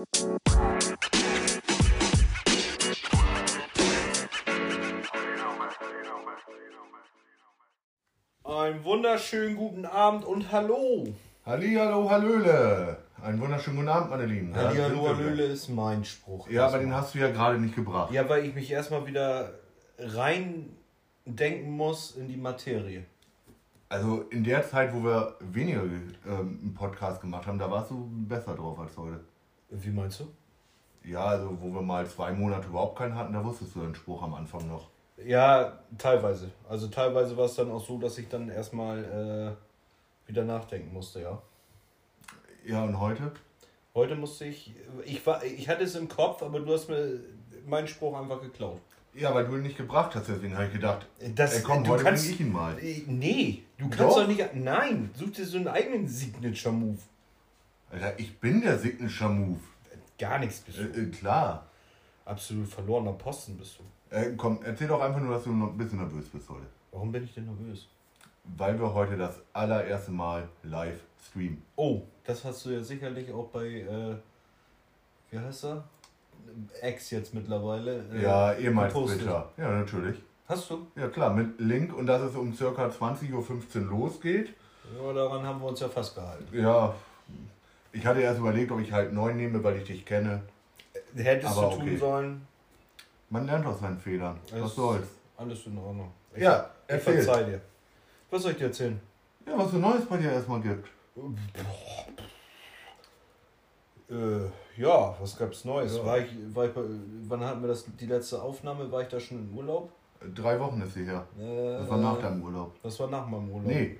[0.00, 0.08] Einen
[8.84, 11.04] wunderschönen guten Abend und Hallo.
[11.44, 12.96] Hallihallo, Hallöle.
[13.22, 14.54] Einen wunderschönen guten Abend, meine Lieben.
[14.54, 16.48] Sind wir Hallöle ist mein Spruch.
[16.48, 18.10] Ja, aber den hast du ja gerade nicht gebracht.
[18.10, 19.52] Ja, weil ich mich erstmal wieder
[19.98, 20.70] rein
[21.26, 23.04] denken muss in die Materie.
[23.90, 28.08] Also in der Zeit, wo wir weniger ähm, einen Podcast gemacht haben, da warst du
[28.26, 29.20] besser drauf als heute.
[29.70, 30.28] Wie meinst du?
[31.04, 34.22] Ja, also wo wir mal zwei Monate überhaupt keinen hatten, da wusstest du den Spruch
[34.22, 34.88] am Anfang noch.
[35.24, 36.50] Ja, teilweise.
[36.68, 39.56] Also teilweise war es dann auch so, dass ich dann erstmal
[40.26, 41.40] äh, wieder nachdenken musste, ja.
[42.66, 43.32] Ja, und heute?
[43.94, 44.72] Heute musste ich,
[45.04, 47.20] ich war, ich hatte es im Kopf, aber du hast mir
[47.66, 48.80] meinen Spruch einfach geklaut.
[49.14, 51.90] Ja, weil du ihn nicht gebracht hast, deswegen habe ich gedacht, Das, ey, komm, du
[51.90, 52.76] heute kannst, bring ich ihn mal.
[53.06, 54.20] Nee, du kannst Doch.
[54.20, 54.54] doch, nicht.
[54.54, 56.98] Nein, such dir so einen eigenen Signature-Move.
[57.90, 59.60] Alter, ich bin der Signature Move.
[60.18, 60.82] Gar nichts bist du.
[60.82, 61.66] Äh, äh, klar.
[62.24, 64.14] Absolut verlorener Posten bist du.
[64.14, 66.66] Äh, komm, erzähl doch einfach nur, dass du noch ein bisschen nervös bist heute.
[66.92, 67.88] Warum bin ich denn nervös?
[68.56, 71.62] Weil wir heute das allererste Mal live streamen.
[71.76, 74.16] Oh, das hast du ja sicherlich auch bei, äh,
[75.30, 75.84] wie heißt er?
[76.80, 78.04] Ex jetzt mittlerweile.
[78.12, 79.20] äh, Ja, ehemals gepostet.
[79.20, 79.48] Twitter.
[79.56, 80.16] Ja, natürlich.
[80.48, 80.86] Hast du?
[80.96, 83.32] Ja klar, mit Link und dass es um circa 20.15
[83.84, 84.54] Uhr losgeht.
[85.00, 86.46] Ja, daran haben wir uns ja fast gehalten.
[86.52, 86.94] Ja,
[87.92, 90.42] ich hatte erst überlegt, ob ich halt neun nehme, weil ich dich kenne.
[91.14, 91.96] Hättest Aber du tun okay.
[91.96, 92.46] sollen.
[93.30, 94.38] Man lernt aus seinen Fehlern.
[94.52, 95.08] Was Es- soll's.
[95.36, 96.10] Alles in Ordnung.
[96.34, 97.60] Ich, Ja, ich verzeih dir.
[98.30, 99.00] Was soll ich dir erzählen?
[99.46, 100.88] Ja, was für Neues bei dir erstmal gibt.
[104.10, 104.40] Äh,
[104.76, 105.96] ja, was gab's Neues?
[105.96, 106.04] Ja.
[106.04, 106.82] War ich, war ich bei,
[107.28, 108.90] wann hatten wir das, die letzte Aufnahme?
[108.90, 109.90] War ich da schon im Urlaub?
[110.34, 111.24] Drei Wochen ist sie her.
[111.38, 112.74] Äh, Das war nach deinem Urlaub.
[112.82, 113.66] Das war nach meinem Urlaub.
[113.66, 113.98] Nee.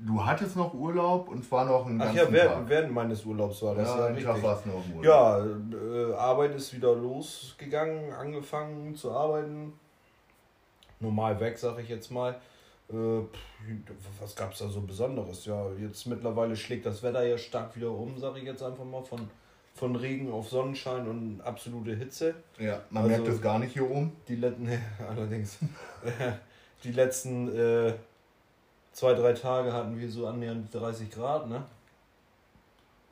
[0.00, 2.68] Du hattest noch Urlaub und zwar noch einen Ach ganzen ja, während, Tag.
[2.68, 3.88] während meines Urlaubs war das.
[3.88, 4.42] ja, Ja, Tag richtig.
[4.42, 5.04] warst du noch im Urlaub.
[5.04, 9.72] Ja, äh, Arbeit ist wieder losgegangen, angefangen zu arbeiten.
[11.00, 12.34] Normal weg, sag ich jetzt mal.
[12.90, 12.94] Äh,
[14.20, 15.46] was gab's da so Besonderes?
[15.46, 19.02] Ja, jetzt mittlerweile schlägt das Wetter ja stark wieder um, sag ich jetzt einfach mal.
[19.02, 19.28] Von,
[19.74, 22.34] von Regen auf Sonnenschein und absolute Hitze.
[22.58, 24.12] Ja, man Also- merkt es gar nicht hier oben.
[24.28, 24.68] Die letzten,
[25.08, 25.58] allerdings,
[26.84, 27.94] die letzten äh,
[28.92, 31.64] zwei, drei Tage hatten wir so annähernd 30 Grad, ne?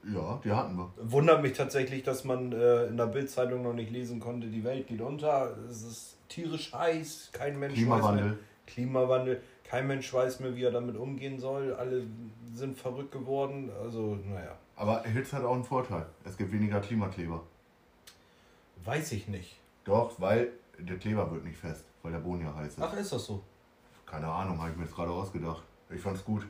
[0.02, 0.90] Ja, die hatten wir.
[1.02, 4.86] Wundert mich tatsächlich, dass man äh, in der Bildzeitung noch nicht lesen konnte, die Welt
[4.86, 7.96] geht unter, es ist tierisch heiß, kein Mensch weiß mehr.
[7.98, 8.38] Klimawandel.
[8.66, 12.04] Klimawandel, kein Mensch weiß mehr, wie er damit umgehen soll, alle
[12.54, 16.06] sind verrückt geworden, also naja, Aber Hitze hat auch einen Vorteil.
[16.24, 17.42] Es gibt weniger Klimakleber.
[18.84, 19.58] weiß ich nicht.
[19.84, 20.48] Doch, weil
[20.78, 22.82] der Kleber wird nicht fest, weil der Boden ja heiß ist.
[22.82, 23.42] Ach, ist das so?
[24.06, 25.62] Keine Ahnung, habe ich mir jetzt gerade ausgedacht.
[25.92, 26.46] Ich fand's gut.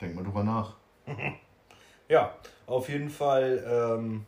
[0.00, 0.76] Denk mal drüber nach.
[2.08, 2.36] Ja,
[2.68, 4.26] auf jeden Fall, ähm,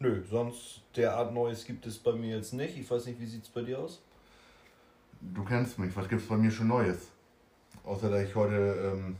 [0.00, 2.76] nö, sonst derart Neues gibt es bei mir jetzt nicht.
[2.76, 4.02] Ich weiß nicht, wie sieht's bei dir aus?
[5.20, 7.12] Du kennst mich, was gibt's bei mir schon Neues?
[7.84, 9.16] Außer dass ich heute ähm,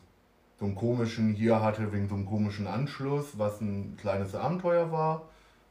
[0.58, 5.28] so einen komischen hier hatte, wegen so einem komischen Anschluss, was ein kleines Abenteuer war.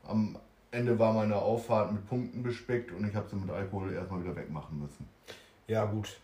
[0.08, 0.38] Am
[0.72, 4.36] Ende war meine Auffahrt mit Punkten bespickt und ich habe sie mit Alkohol erstmal wieder
[4.36, 5.10] wegmachen müssen.
[5.68, 6.18] Ja, gut.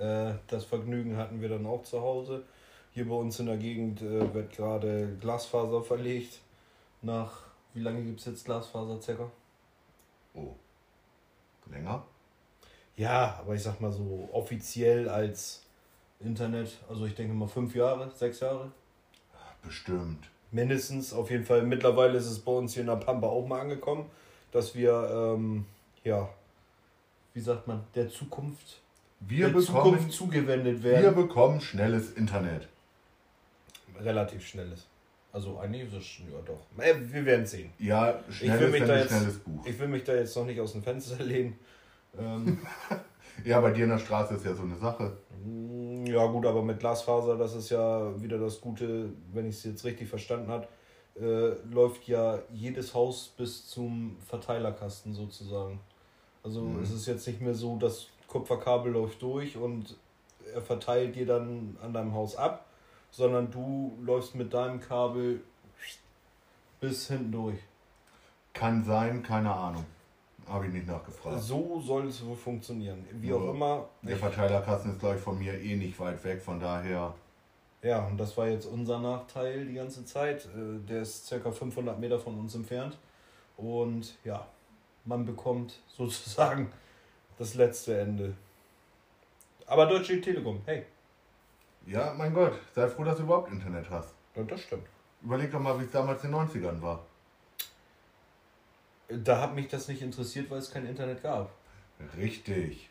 [0.00, 2.42] Äh, das Vergnügen hatten wir dann auch zu Hause.
[2.92, 6.40] Hier bei uns in der Gegend äh, wird gerade Glasfaser verlegt.
[7.02, 7.42] Nach,
[7.74, 9.30] wie lange gibt es jetzt Glasfaser circa?
[10.34, 10.54] Oh.
[11.70, 12.02] Länger?
[12.96, 15.62] Ja, aber ich sag mal so offiziell als
[16.18, 18.70] Internet, also ich denke mal fünf Jahre, sechs Jahre.
[19.62, 20.28] Bestimmt.
[20.50, 21.62] Mindestens, auf jeden Fall.
[21.62, 24.10] Mittlerweile ist es bei uns hier in der Pampa auch mal angekommen,
[24.50, 25.64] dass wir, ähm,
[26.02, 26.28] ja,
[27.34, 28.80] wie sagt man, der Zukunft,
[29.20, 29.66] Wir der bekommen,
[29.98, 31.14] Zukunft zugewendet wir werden.
[31.14, 32.68] bekommen schnelles Internet.
[34.00, 34.86] Relativ schnelles.
[35.32, 36.82] Also eigentlich ist es ja doch.
[36.82, 37.72] Äh, wir werden sehen.
[37.78, 39.64] Ja, Ich schnelles, will, mich da jetzt, schnelles Buch.
[39.66, 41.58] ich will mich da jetzt noch nicht aus dem Fenster lehnen.
[42.18, 42.58] Ähm,
[43.44, 45.16] Ja, bei dir in der Straße ist ja so eine Sache.
[45.44, 49.64] Mm, Ja gut, aber mit Glasfaser, das ist ja wieder das Gute, wenn ich es
[49.64, 50.66] jetzt richtig verstanden habe,
[51.18, 55.80] äh, läuft ja jedes Haus bis zum Verteilerkasten sozusagen.
[56.42, 56.82] Also Mhm.
[56.82, 59.96] es ist jetzt nicht mehr so, das Kupferkabel läuft durch und
[60.54, 62.64] er verteilt dir dann an deinem Haus ab,
[63.10, 65.42] sondern du läufst mit deinem Kabel
[66.80, 67.58] bis hinten durch.
[68.52, 69.84] Kann sein, keine Ahnung.
[70.48, 71.40] Habe ich nicht nachgefragt.
[71.40, 73.04] So soll es wohl funktionieren.
[73.12, 73.36] Wie Ja.
[73.36, 73.88] auch immer.
[74.02, 77.14] Der Verteilerkasten ist, glaube ich, von mir eh nicht weit weg, von daher.
[77.82, 80.46] Ja, und das war jetzt unser Nachteil die ganze Zeit.
[80.46, 82.96] Äh, Der ist circa 500 Meter von uns entfernt.
[83.56, 84.46] Und ja,
[85.04, 86.72] man bekommt sozusagen
[87.40, 88.34] das letzte Ende.
[89.66, 90.84] Aber Deutsche Telekom, hey,
[91.86, 94.14] Ja, mein Gott, sei froh, dass du überhaupt Internet hast.
[94.36, 94.86] ja, das stimmt.
[95.22, 97.04] Überleg doch mal, wie es damals in den 90ern war.
[99.08, 101.50] Da hat mich das nicht interessiert, weil es kein Internet gab.
[102.16, 102.88] Richtig.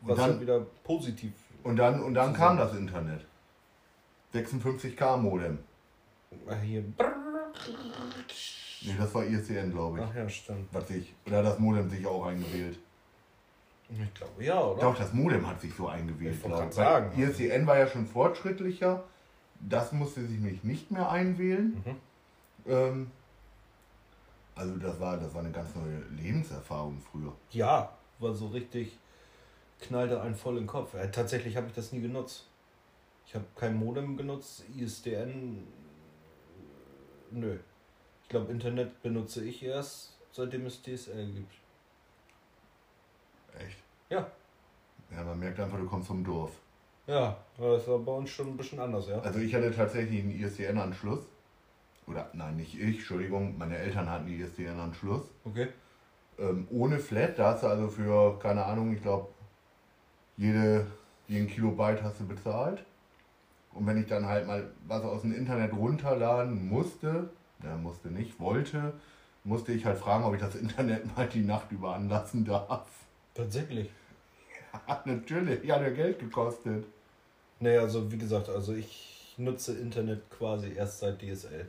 [0.00, 1.32] Was dann- ja wieder positiv.
[1.64, 3.26] Und dann, und dann kam das Internet.
[4.32, 5.58] 56k Modem.
[6.62, 6.84] Hier.
[8.82, 10.04] Nee, das war ISDN, glaube ich.
[10.04, 10.68] Ach ja, stimmt.
[10.72, 11.14] Was ich.
[11.26, 12.78] Oder das Modem sich auch eingewählt.
[13.90, 14.82] Ich glaube ja, oder?
[14.82, 16.74] Doch, das Modem hat sich so eingewählt, Ich wollte glaube ich.
[16.74, 17.22] sagen.
[17.22, 19.02] ISDN war ja schon fortschrittlicher.
[19.60, 21.82] Das musste sich mich nicht mehr einwählen.
[21.84, 21.96] Mhm.
[22.70, 23.10] Ähm,
[24.54, 27.32] also das war, das war eine ganz neue Lebenserfahrung früher.
[27.50, 28.98] Ja, war so richtig,
[29.80, 30.94] knallte einen voll in den Kopf.
[30.94, 32.46] Äh, tatsächlich habe ich das nie genutzt.
[33.26, 35.58] Ich habe kein Modem genutzt, ISDN,
[37.32, 37.56] äh, nö.
[38.28, 41.54] Ich glaube, Internet benutze ich erst, seitdem es DSL gibt.
[43.58, 43.78] Echt?
[44.10, 44.30] Ja.
[45.10, 46.50] Ja, man merkt einfach, du kommst vom Dorf.
[47.06, 49.18] Ja, das war bei uns schon ein bisschen anders, ja.
[49.20, 51.26] Also ich hatte tatsächlich einen ISDN-Anschluss.
[52.06, 55.22] Oder nein, nicht ich, Entschuldigung, meine Eltern hatten einen ISDN-Anschluss.
[55.46, 55.68] Okay.
[56.38, 59.28] Ähm, ohne Flat, da hast du also für, keine Ahnung, ich glaube,
[60.36, 60.86] jede,
[61.28, 62.84] jeden Kilobyte hast du bezahlt.
[63.72, 67.30] Und wenn ich dann halt mal was aus dem Internet runterladen musste,
[67.62, 68.92] ja, musste nicht, wollte,
[69.44, 72.88] musste ich halt fragen, ob ich das Internet mal die Nacht über anlassen darf.
[73.34, 73.90] Tatsächlich.
[74.86, 76.86] Hat natürlich, ja Geld gekostet.
[77.60, 81.66] Nee, also wie gesagt, also ich nutze Internet quasi erst seit DSL.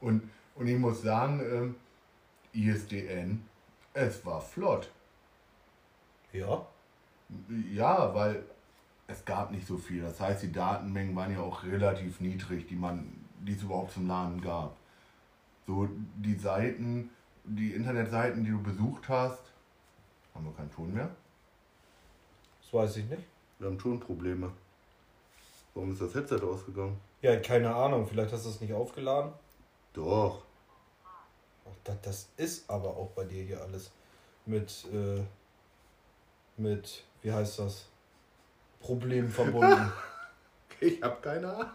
[0.00, 1.74] Und, und ich muss sagen, ähm,
[2.52, 3.44] ISDN,
[3.94, 4.90] es war flott.
[6.32, 6.66] Ja.
[7.72, 8.44] Ja, weil
[9.06, 10.02] es gab nicht so viel.
[10.02, 14.06] Das heißt, die Datenmengen waren ja auch relativ niedrig, die man, die es überhaupt zum
[14.06, 14.76] Laden gab.
[15.66, 17.10] So die Seiten,
[17.44, 19.40] die Internetseiten, die du besucht hast,
[20.34, 21.10] haben wir keinen Ton mehr?
[22.62, 23.22] Das weiß ich nicht.
[23.58, 24.52] Wir haben Tonprobleme.
[25.74, 26.98] Warum ist das Headset ausgegangen?
[27.22, 29.32] Ja, keine Ahnung, vielleicht hast du es nicht aufgeladen.
[29.92, 30.42] Doch.
[31.04, 33.90] Ach, das, das ist aber auch bei dir hier alles
[34.44, 35.22] mit, äh,
[36.56, 37.88] mit, wie heißt das?
[38.80, 39.92] Problemen verbunden.
[40.78, 41.70] Ich habe keine Ahnung.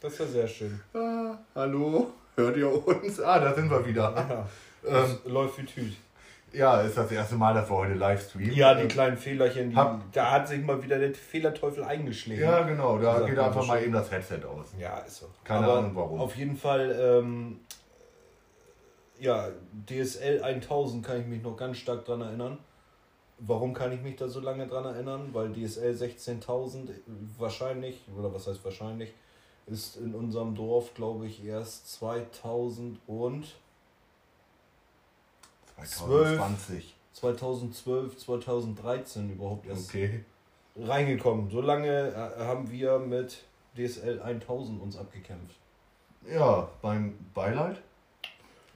[0.00, 0.78] Das ist ja sehr schön.
[0.92, 3.20] Ah, hallo, hört ihr uns?
[3.20, 4.46] Ah, da sind wir wieder.
[4.84, 5.96] Ja, Ähm, läuft wie Tüt.
[6.52, 8.54] Ja, ist das erste Mal, dass wir heute live streamen.
[8.54, 12.42] Ja, die kleinen Fehlerchen, die, hab- da hat sich mal wieder der Fehlerteufel eingeschlichen.
[12.42, 14.68] Ja, genau, da geht einfach mal eben das Headset aus.
[14.78, 15.26] Ja, ist so.
[15.44, 16.20] Keine Aber Ahnung, warum.
[16.20, 17.60] Auf jeden Fall, ähm,
[19.20, 19.48] ja,
[19.86, 22.58] DSL 1000 kann ich mich noch ganz stark dran erinnern.
[23.40, 25.28] Warum kann ich mich da so lange dran erinnern?
[25.32, 26.90] Weil DSL 16000
[27.38, 29.12] wahrscheinlich, oder was heißt wahrscheinlich,
[29.70, 33.54] ist in unserem Dorf, glaube ich, erst 2000 und
[35.76, 36.94] 2020.
[37.14, 40.24] 2012, 2013 überhaupt erst Okay.
[40.76, 41.50] reingekommen.
[41.50, 43.44] So lange äh, haben wir mit
[43.76, 45.56] DSL 1000 uns abgekämpft.
[46.30, 47.80] Ja, beim Beileid.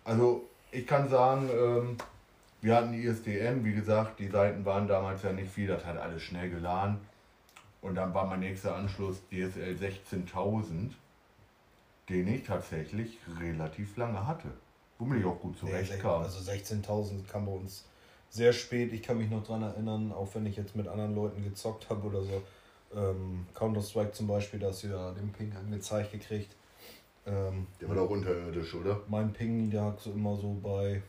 [0.04, 1.96] Also, ich kann sagen, ähm,
[2.60, 6.22] wir hatten ISDN, wie gesagt, die Seiten waren damals ja nicht viel, das hat alles
[6.22, 6.98] schnell geladen.
[7.82, 10.94] Und dann war mein nächster Anschluss DSL 16000,
[12.08, 14.48] den ich tatsächlich relativ lange hatte.
[14.98, 16.22] Womit ich auch gut zurechtkam.
[16.22, 17.84] Also 16.000 kam bei uns
[18.30, 18.92] sehr spät.
[18.92, 22.06] Ich kann mich noch dran erinnern, auch wenn ich jetzt mit anderen Leuten gezockt habe
[22.06, 22.42] oder so.
[22.94, 26.54] Ähm, Counter-Strike zum Beispiel, da hast du ja den Ping angezeigt gekriegt.
[27.26, 29.00] Ähm, Der war doch unterirdisch, oder?
[29.08, 31.02] mein Ping, der lag so immer so bei,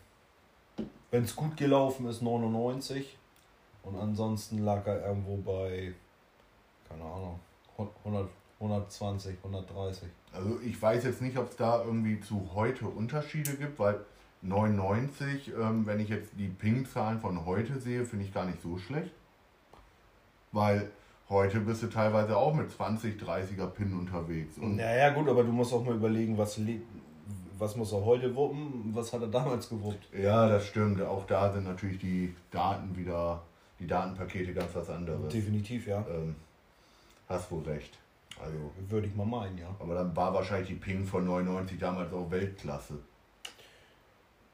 [1.12, 3.18] wenn es gut gelaufen ist, 99.
[3.84, 5.94] Und ansonsten lag er irgendwo bei,
[6.94, 7.40] keine Ahnung,
[8.04, 10.10] 100, 120, 130.
[10.32, 14.00] Also ich weiß jetzt nicht, ob es da irgendwie zu heute Unterschiede gibt, weil
[14.42, 18.78] 99, ähm, wenn ich jetzt die Ping-Zahlen von heute sehe, finde ich gar nicht so
[18.78, 19.12] schlecht.
[20.52, 20.92] Weil
[21.30, 24.58] heute bist du teilweise auch mit 20, 30er Pin unterwegs.
[24.58, 26.60] Und Naja, gut, aber du musst auch mal überlegen, was,
[27.58, 30.10] was muss er heute wuppen, was hat er damals gewuppt.
[30.18, 31.02] ja, das stimmt.
[31.02, 33.42] Auch da sind natürlich die Daten wieder,
[33.80, 35.32] die Datenpakete ganz was anderes.
[35.34, 36.06] Definitiv, ja.
[36.10, 36.36] Ähm,
[37.34, 37.98] hast wohl recht.
[38.40, 39.76] Also, Würde ich mal meinen, ja.
[39.80, 43.00] aber dann war wahrscheinlich die Ping von 99 damals auch Weltklasse.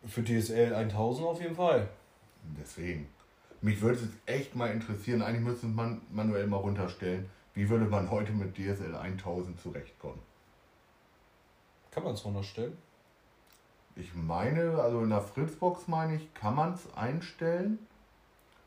[0.05, 1.89] Für DSL 1000 auf jeden Fall.
[2.59, 3.09] Deswegen.
[3.61, 7.85] Mich würde es jetzt echt mal interessieren, eigentlich müsste man manuell mal runterstellen, wie würde
[7.85, 10.19] man heute mit DSL 1000 zurechtkommen.
[11.91, 12.77] Kann man es runterstellen?
[13.95, 17.79] Ich meine, also in der Fritzbox meine ich, kann man es einstellen,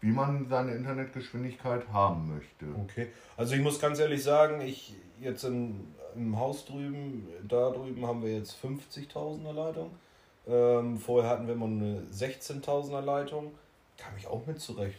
[0.02, 2.66] wie man seine Internetgeschwindigkeit haben möchte.
[2.82, 3.08] Okay.
[3.36, 8.22] Also ich muss ganz ehrlich sagen, ich jetzt in, im Haus drüben, da drüben haben
[8.22, 9.92] wir jetzt 50.000er Leitung.
[10.48, 13.52] Ähm, vorher hatten wir immer eine 16.000er Leitung.
[13.96, 14.98] Kam ich auch mit zurecht.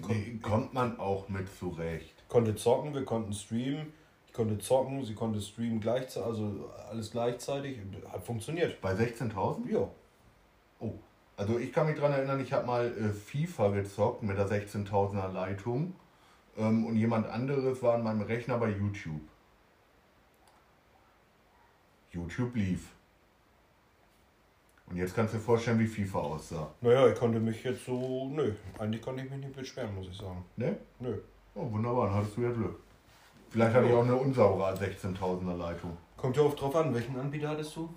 [0.00, 2.14] Kon Nee, kommt man auch mit zurecht.
[2.28, 3.92] konnte zocken, wir konnten streamen.
[4.26, 7.78] Ich konnte zocken, sie konnte streamen gleichzeitig, also alles gleichzeitig.
[8.10, 8.80] Hat funktioniert.
[8.80, 9.70] Bei 16.000?
[9.70, 9.88] Ja.
[11.38, 15.32] Also ich kann mich daran erinnern, ich habe mal äh, FIFA gezockt mit der 16.000er
[15.32, 15.94] Leitung
[16.56, 19.20] ähm, und jemand anderes war an meinem Rechner bei YouTube.
[22.10, 22.88] YouTube lief.
[24.90, 26.74] Und jetzt kannst du dir vorstellen, wie FIFA aussah.
[26.80, 28.28] Naja, ich konnte mich jetzt so.
[28.34, 30.44] Nö, eigentlich konnte ich mich nicht beschweren, muss ich sagen.
[30.56, 30.76] Ne?
[30.98, 31.18] Nö.
[31.54, 32.80] Oh, wunderbar, dann hattest du ja Glück.
[33.50, 35.96] Vielleicht hatte ich auch eine unsaubere 16.000er Leitung.
[36.16, 37.88] Kommt ja oft drauf an, welchen Anbieter hattest du?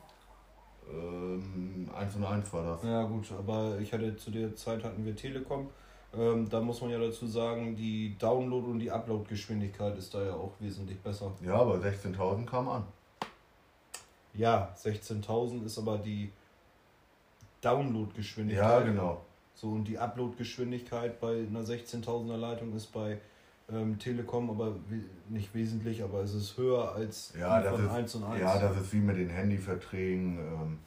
[0.93, 2.83] Ähm, 1 und 1 war das.
[2.83, 5.69] Ja gut, aber ich hatte zu der Zeit hatten wir Telekom.
[6.17, 10.33] Ähm, da muss man ja dazu sagen, die Download- und die Upload-Geschwindigkeit ist da ja
[10.33, 11.31] auch wesentlich besser.
[11.41, 12.83] Ja, aber 16.000 kam an.
[14.33, 16.31] Ja, 16.000 ist aber die
[17.61, 18.63] Download-Geschwindigkeit.
[18.63, 19.21] Ja, genau.
[19.53, 23.19] So, und die Upload-Geschwindigkeit bei einer 16.000er Leitung ist bei
[23.73, 27.91] ähm, Telekom aber we nicht wesentlich, aber es ist höher als Ja, das von ist,
[27.91, 28.41] 1 und 1.
[28.41, 30.37] ja, das ist wie mit den Handyverträgen.
[30.39, 30.79] Ähm,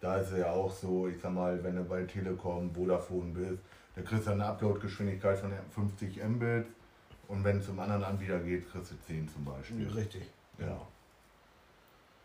[0.00, 3.58] da ist es ja auch so, ich sag mal, wenn du bei Telekom, Vodafone bist,
[3.94, 6.66] da kriegst du eine Upload-Geschwindigkeit von 50 Mbit
[7.28, 9.88] und wenn es zum anderen Anbieter geht, kriegst du 10 zum Beispiel.
[9.88, 10.22] Richtig,
[10.58, 10.80] Ja.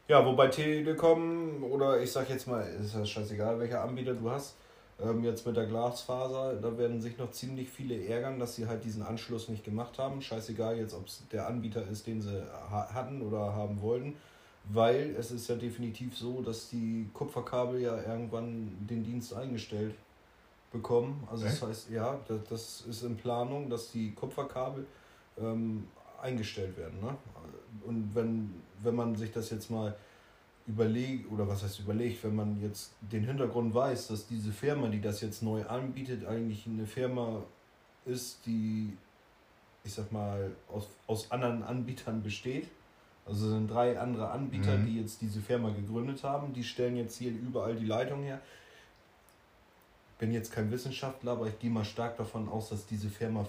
[0.07, 4.55] Ja, wobei Telekom oder ich sag jetzt mal, ist ja scheißegal, welcher Anbieter du hast,
[5.01, 8.83] ähm, jetzt mit der Glasfaser, da werden sich noch ziemlich viele ärgern, dass sie halt
[8.83, 10.21] diesen Anschluss nicht gemacht haben.
[10.21, 14.15] Scheißegal jetzt, ob es der Anbieter ist, den sie ha hatten oder haben wollten,
[14.65, 19.95] weil es ist ja definitiv so, dass die Kupferkabel ja irgendwann den Dienst eingestellt
[20.71, 21.27] bekommen.
[21.31, 24.85] Also das heißt, ja, das, das ist in Planung, dass die Kupferkabel
[25.39, 25.87] ähm,
[26.21, 26.99] eingestellt werden.
[27.01, 27.15] Ne?
[27.85, 29.95] Und wenn, wenn man sich das jetzt mal
[30.67, 35.01] überlegt, oder was heißt überlegt, wenn man jetzt den Hintergrund weiß, dass diese Firma, die
[35.01, 37.43] das jetzt neu anbietet, eigentlich eine Firma
[38.05, 38.95] ist, die,
[39.83, 42.69] ich sag mal, aus, aus anderen Anbietern besteht.
[43.25, 44.85] Also sind drei andere Anbieter, Mhm.
[44.85, 46.53] die jetzt diese Firma gegründet haben.
[46.53, 48.39] Die stellen jetzt hier überall die Leitung her.
[50.19, 53.45] Bin jetzt kein Wissenschaftler, aber ich gehe mal stark davon aus, dass diese Firma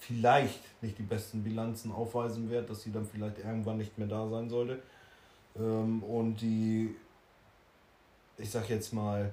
[0.00, 4.28] vielleicht nicht die besten Bilanzen aufweisen wird, dass sie dann vielleicht irgendwann nicht mehr da
[4.28, 4.80] sein sollte.
[5.58, 6.94] Ähm, und die,
[8.38, 9.32] ich sag jetzt mal,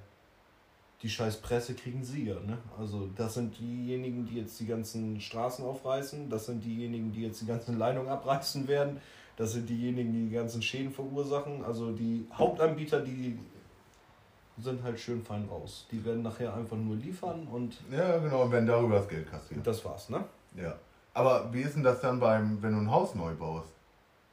[1.02, 2.40] die scheiß Presse kriegen sie ja.
[2.40, 2.58] Ne?
[2.78, 7.42] Also das sind diejenigen, die jetzt die ganzen Straßen aufreißen, das sind diejenigen, die jetzt
[7.42, 9.02] die ganzen Leitungen abreißen werden,
[9.36, 11.66] das sind diejenigen, die die ganzen Schäden verursachen.
[11.66, 13.40] Also die Hauptanbieter, die
[14.60, 15.88] sind halt schön fein raus.
[15.92, 19.66] Die werden nachher einfach nur liefern und Ja, genau, und wenn darüber das Geld kassiert.
[19.66, 20.24] das war's, ne?
[20.56, 20.76] Ja.
[21.14, 23.70] Aber wie ist denn das dann beim, wenn du ein Haus neu baust?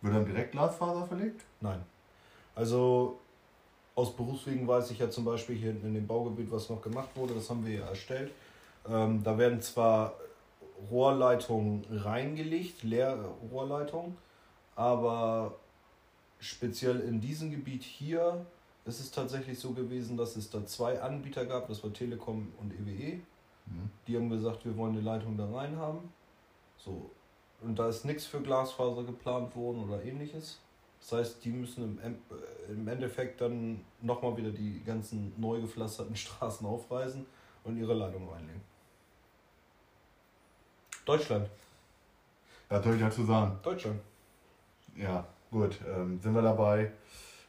[0.01, 1.45] Wird dann direkt Glasfaser verlegt?
[1.61, 1.85] Nein.
[2.55, 3.19] Also
[3.95, 7.35] aus Berufswegen weiß ich ja zum Beispiel hier in dem Baugebiet, was noch gemacht wurde,
[7.35, 8.31] das haben wir ja erstellt.
[8.89, 10.15] Ähm, da werden zwar
[10.91, 14.17] Rohrleitungen reingelegt, Leerrohrleitungen,
[14.77, 15.57] aber
[16.39, 18.47] speziell in diesem Gebiet hier
[18.85, 22.73] ist es tatsächlich so gewesen, dass es da zwei Anbieter gab, das war Telekom und
[22.73, 23.17] EWE.
[23.67, 23.91] Mhm.
[24.07, 26.13] Die haben gesagt, wir wollen eine Leitung da rein haben.
[26.77, 27.11] So.
[27.61, 30.61] Und da ist nichts für Glasfaser geplant worden oder ähnliches.
[31.01, 36.67] Das heißt, die müssen im, äh, Endeffekt dann nochmal wieder die ganzen neu gepflasterten Straßen
[36.67, 37.25] aufreißen
[37.65, 38.63] und ihre Leitung reinlegen.
[41.05, 41.49] Deutschland.
[42.69, 43.59] Was soll ich dazu sagen?
[43.63, 44.01] Deutschland.
[44.95, 46.93] Ja, gut, ähm, sind wir dabei.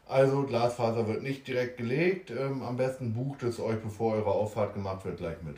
[0.08, 2.32] Also Glasfaser wird nicht direkt gelegt.
[2.32, 5.58] Ähm, am besten bucht es euch, bevor eure Auffahrt gemacht wird, gleich mit.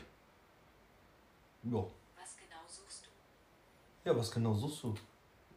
[1.62, 1.78] Ja.
[2.16, 3.10] Was genau suchst du?
[4.04, 4.94] Ja, was genau suchst du?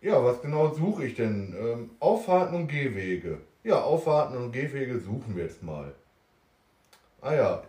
[0.02, 1.56] Ja, was genau suche ich denn?
[1.58, 3.40] Ähm, Auffahrten und Gehwege.
[3.64, 5.96] Ja, Auffahrten und Gehwege suchen wir jetzt mal.
[7.22, 7.64] Ah ja,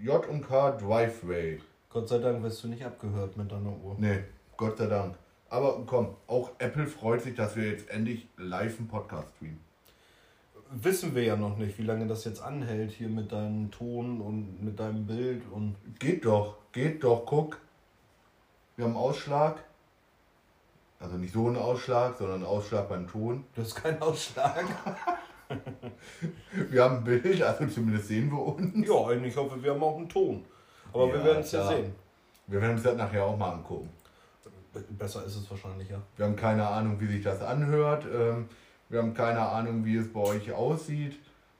[0.00, 1.60] J und K Driveway.
[1.88, 3.96] Gott sei Dank wirst du nicht abgehört mit deiner Uhr.
[3.98, 4.20] Nee,
[4.56, 5.16] Gott sei Dank.
[5.48, 9.58] Aber komm, auch Apple freut sich, dass wir jetzt endlich live einen Podcast streamen.
[10.70, 14.62] Wissen wir ja noch nicht, wie lange das jetzt anhält hier mit deinem Ton und
[14.62, 17.58] mit deinem Bild und Geht doch, geht doch, guck.
[18.76, 19.64] Wir haben Ausschlag.
[21.00, 23.44] Also nicht so einen Ausschlag, sondern einen Ausschlag beim Ton.
[23.54, 24.64] du hast keinen Ausschlag.
[26.70, 28.86] Wir haben ein Bild, also zumindest sehen wir uns.
[28.86, 30.44] ja, eigentlich hoffe wir haben auch einen Ton.
[30.92, 31.92] Aber wir Ja, werden es ja sehen.
[32.46, 33.90] Wir werden uns das nachher auch mal angucken.
[34.90, 36.00] Besser ist es wahrscheinlich, ja.
[36.16, 38.06] Wir haben keine Ahnung, wie sich das anhört.
[38.14, 38.48] Ähm,
[38.88, 41.18] wir haben keine Ahnung, wie es bei euch aussieht.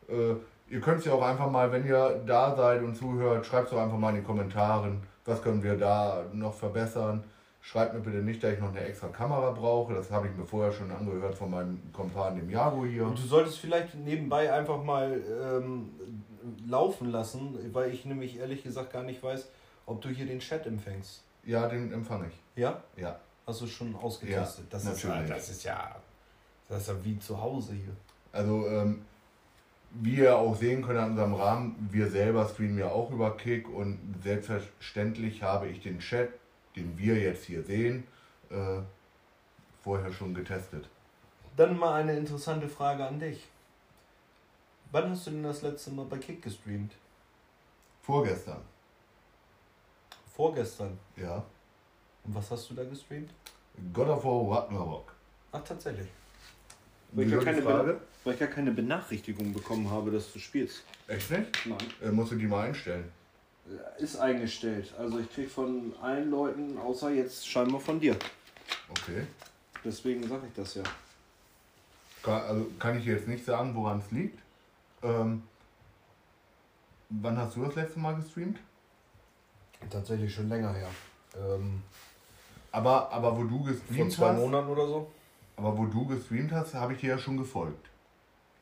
[0.09, 0.35] Äh,
[0.69, 3.71] ihr könnt es ja auch einfach mal, wenn ihr da seid und zuhört, schreibt es
[3.73, 7.25] doch einfach mal in die Kommentaren, was können wir da noch verbessern.
[7.63, 9.95] Schreibt mir bitte nicht, dass ich noch eine extra Kamera brauche.
[9.95, 13.07] Das habe ich mir vorher schon angehört von meinem Kompan, dem Jago hier.
[13.07, 15.91] Und du solltest vielleicht nebenbei einfach mal ähm,
[16.67, 19.49] laufen lassen, weil ich nämlich ehrlich gesagt gar nicht weiß,
[19.87, 21.23] ob du hier den Chat empfängst.
[21.45, 22.61] Ja, den empfange ich.
[22.61, 22.83] Ja?
[22.97, 23.19] Ja.
[23.47, 24.65] Hast du schon ausgetestet?
[24.65, 25.31] Ja, das, ist, natürlich.
[25.31, 25.97] das ist ja.
[26.69, 27.97] Das ist ja wie zu Hause hier.
[28.33, 29.03] Also, ähm,
[29.93, 33.69] wie ihr auch sehen könnt an unserem Rahmen, wir selber streamen ja auch über Kick
[33.69, 36.31] und selbstverständlich habe ich den Chat,
[36.77, 38.07] den wir jetzt hier sehen,
[38.51, 38.81] äh,
[39.83, 40.89] vorher schon getestet.
[41.57, 43.49] Dann mal eine interessante Frage an dich.
[44.93, 46.93] Wann hast du denn das letzte Mal bei Kick gestreamt?
[48.03, 48.63] Vorgestern,
[50.35, 50.99] Vorgestern.
[51.17, 51.45] ja.
[52.25, 53.31] Und was hast du da gestreamt?
[53.93, 55.15] God of War Ragnarok.
[55.53, 56.09] Ach, tatsächlich.
[57.13, 58.01] Weil ich ja keine Frage?
[58.25, 60.85] weil ich gar keine Benachrichtigung bekommen habe, dass du spielst.
[61.07, 61.67] Echt nicht?
[61.67, 61.79] Nein.
[62.03, 63.11] Äh, musst du die mal einstellen.
[63.99, 64.93] Ist eingestellt.
[64.99, 68.17] Also ich krieg von allen Leuten, außer jetzt scheinbar von dir.
[68.91, 69.27] Okay.
[69.85, 70.83] Deswegen sage ich das ja.
[72.23, 74.39] Kann, also kann ich jetzt nicht sagen, woran es liegt.
[75.03, 75.43] Ähm,
[77.09, 78.59] wann hast du das letzte Mal gestreamt?
[79.89, 80.89] Tatsächlich schon länger her.
[81.37, 81.83] Ähm,
[82.73, 85.11] Aber, aber wo du vor gestreamt zwei hast, Monaten oder so.
[85.57, 87.89] aber wo du gestreamt hast, habe ich dir ja schon gefolgt.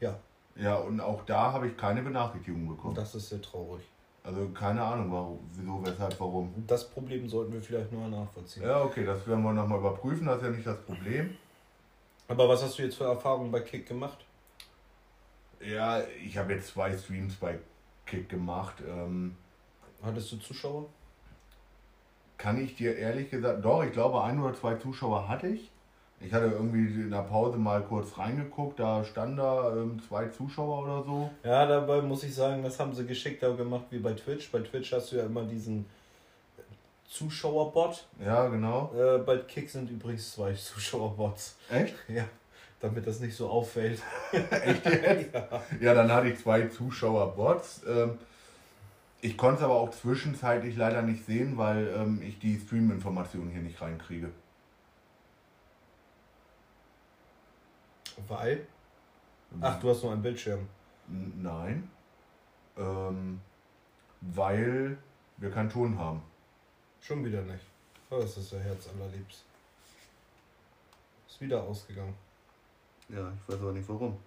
[0.00, 0.18] Ja.
[0.54, 2.94] Ja, und auch da habe ich keine Benachrichtigung bekommen.
[2.94, 3.82] Das ist sehr traurig.
[4.28, 6.52] Also keine Ahnung, warum, wieso, weshalb, warum.
[6.66, 8.62] Das Problem sollten wir vielleicht nur nachvollziehen.
[8.62, 11.34] Ja, okay, das werden wir nochmal überprüfen, das ist ja nicht das Problem.
[12.28, 14.18] Aber was hast du jetzt für Erfahrungen bei Kick gemacht?
[15.60, 17.58] Ja, ich habe jetzt zwei Streams bei
[18.04, 18.82] Kick gemacht.
[18.86, 19.34] Ähm,
[20.02, 20.84] Hattest du Zuschauer?
[22.36, 25.70] kann ich dir ehrlich gesagt, doch, ich glaube, ein oder zwei Zuschauer hatte ich.
[26.20, 30.82] Ich hatte irgendwie in der Pause mal kurz reingeguckt, da standen da ähm, zwei Zuschauer
[30.82, 31.30] oder so.
[31.44, 34.50] Ja, dabei muss ich sagen, das haben sie geschickter gemacht wie bei Twitch.
[34.50, 35.86] Bei Twitch hast du ja immer diesen
[37.08, 38.04] Zuschauerbot.
[38.24, 38.92] Ja, genau.
[38.96, 41.56] Äh, bei Kick sind übrigens zwei Zuschauerbots.
[41.70, 41.94] Echt?
[42.08, 42.24] Ja,
[42.80, 44.02] damit das nicht so auffällt.
[44.32, 45.34] Echt jetzt?
[45.34, 45.62] ja.
[45.80, 47.82] Ja, dann hatte ich zwei Zuschauerbots.
[47.88, 48.18] Ähm,
[49.20, 53.62] ich konnte es aber auch zwischenzeitlich leider nicht sehen, weil ähm, ich die Stream-Informationen hier
[53.62, 54.30] nicht reinkriege.
[58.26, 58.66] Weil?
[59.60, 60.68] Ach, du hast nur einen Bildschirm.
[61.06, 61.90] Nein.
[62.76, 63.40] Ähm,
[64.20, 64.98] weil
[65.36, 66.22] wir keinen Ton haben.
[67.00, 67.64] Schon wieder nicht.
[68.10, 69.44] Oh, das ist ja Herz allerliebst.
[71.26, 72.14] Ist wieder ausgegangen.
[73.08, 74.18] Ja, ich weiß aber nicht warum.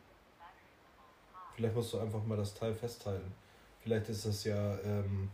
[1.55, 3.31] Vielleicht musst du einfach mal das Teil festhalten.
[3.81, 5.29] Vielleicht ist das ja ähm,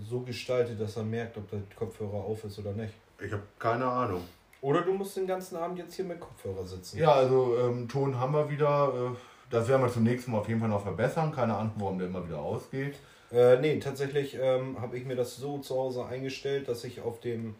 [0.00, 2.94] so gestaltet, dass er merkt, ob der Kopfhörer auf ist oder nicht.
[3.20, 4.26] Ich habe keine Ahnung.
[4.64, 6.96] Oder du musst den ganzen Abend jetzt hier mit Kopfhörer sitzen.
[6.96, 9.12] Ja, also ähm, Ton haben wir wieder.
[9.12, 9.16] Äh,
[9.50, 11.32] das werden wir zunächst mal auf jeden Fall noch verbessern.
[11.32, 12.94] Keine Ahnung, warum der immer wieder ausgeht.
[13.30, 17.20] Äh, nee, tatsächlich ähm, habe ich mir das so zu Hause eingestellt, dass ich auf
[17.20, 17.56] dem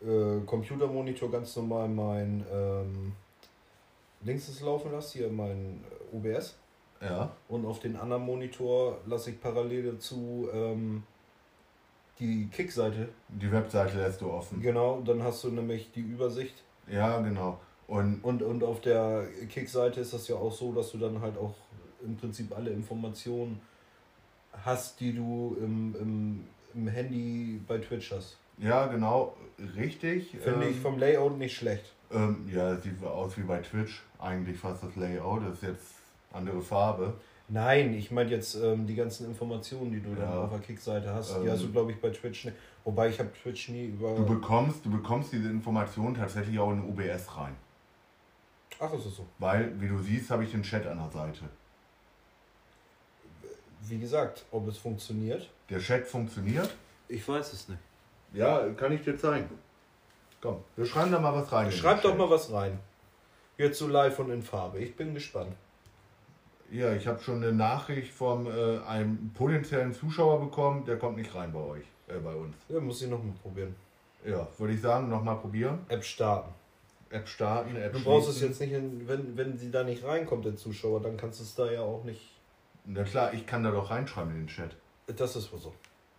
[0.00, 3.12] äh, Computermonitor ganz normal mein ähm,
[4.22, 6.56] Links laufen lasse, hier mein OBS.
[7.02, 7.30] Ja.
[7.48, 11.02] Und auf den anderen Monitor lasse ich parallel dazu ähm,
[12.22, 13.08] die Kick-Seite.
[13.28, 14.60] Die Webseite lässt du offen.
[14.62, 16.54] Genau, dann hast du nämlich die Übersicht.
[16.86, 17.58] Ja, genau.
[17.88, 21.36] Und Und, und auf der Kick-Seite ist das ja auch so, dass du dann halt
[21.36, 21.54] auch
[22.04, 23.60] im Prinzip alle Informationen
[24.64, 28.36] hast, die du im, im, im Handy bei Twitch hast.
[28.58, 29.34] ja, genau,
[29.76, 30.36] richtig.
[30.42, 31.84] Finde ähm, ich vom Layout nicht schlecht.
[32.12, 34.02] Ähm, ja, es sieht aus wie bei Twitch.
[34.18, 35.42] Eigentlich fast das Layout.
[35.42, 35.94] Das ist jetzt
[36.32, 37.14] andere Farbe.
[37.54, 40.44] Nein, ich meine jetzt ähm, die ganzen Informationen, die du dann Ja.
[40.44, 41.50] auf der Kick-Seite hast, die Ähm.
[41.52, 42.56] hast du, glaube ich, bei Twitch nicht.
[42.82, 44.14] Wobei ich habe Twitch nie über.
[44.14, 47.54] Du bekommst, du bekommst diese Informationen tatsächlich auch in OBS rein.
[48.80, 49.26] Ach, ist es so.
[49.38, 51.42] Weil, wie du siehst, habe ich den Chat an der Seite.
[53.82, 55.50] Wie gesagt, ob es funktioniert.
[55.68, 56.70] Der Chat funktioniert.
[57.08, 57.80] Ich weiß es nicht.
[58.32, 59.50] Ja, kann ich dir zeigen.
[60.40, 61.70] Komm, wir schreiben da mal was rein.
[61.70, 62.18] Schreib doch Chat.
[62.18, 62.78] mal was rein.
[63.58, 64.78] Jetzt so live und in Farbe.
[64.78, 65.54] Ich bin gespannt.
[66.72, 71.34] Ja, ich habe schon eine Nachricht von äh, einem potenziellen Zuschauer bekommen, der kommt nicht
[71.34, 72.56] rein bei euch, äh, bei uns.
[72.70, 73.74] Ja, muss ich nochmal probieren.
[74.24, 75.80] Ja, würde ich sagen, nochmal probieren.
[75.88, 76.50] App starten.
[77.10, 78.48] App starten, App Du brauchst es schließen.
[78.48, 81.54] jetzt nicht, in, wenn, wenn sie da nicht reinkommt, der Zuschauer, dann kannst du es
[81.54, 82.22] da ja auch nicht.
[82.86, 84.74] Na klar, ich kann da doch reinschreiben in den Chat.
[85.06, 85.74] Das ist wohl so.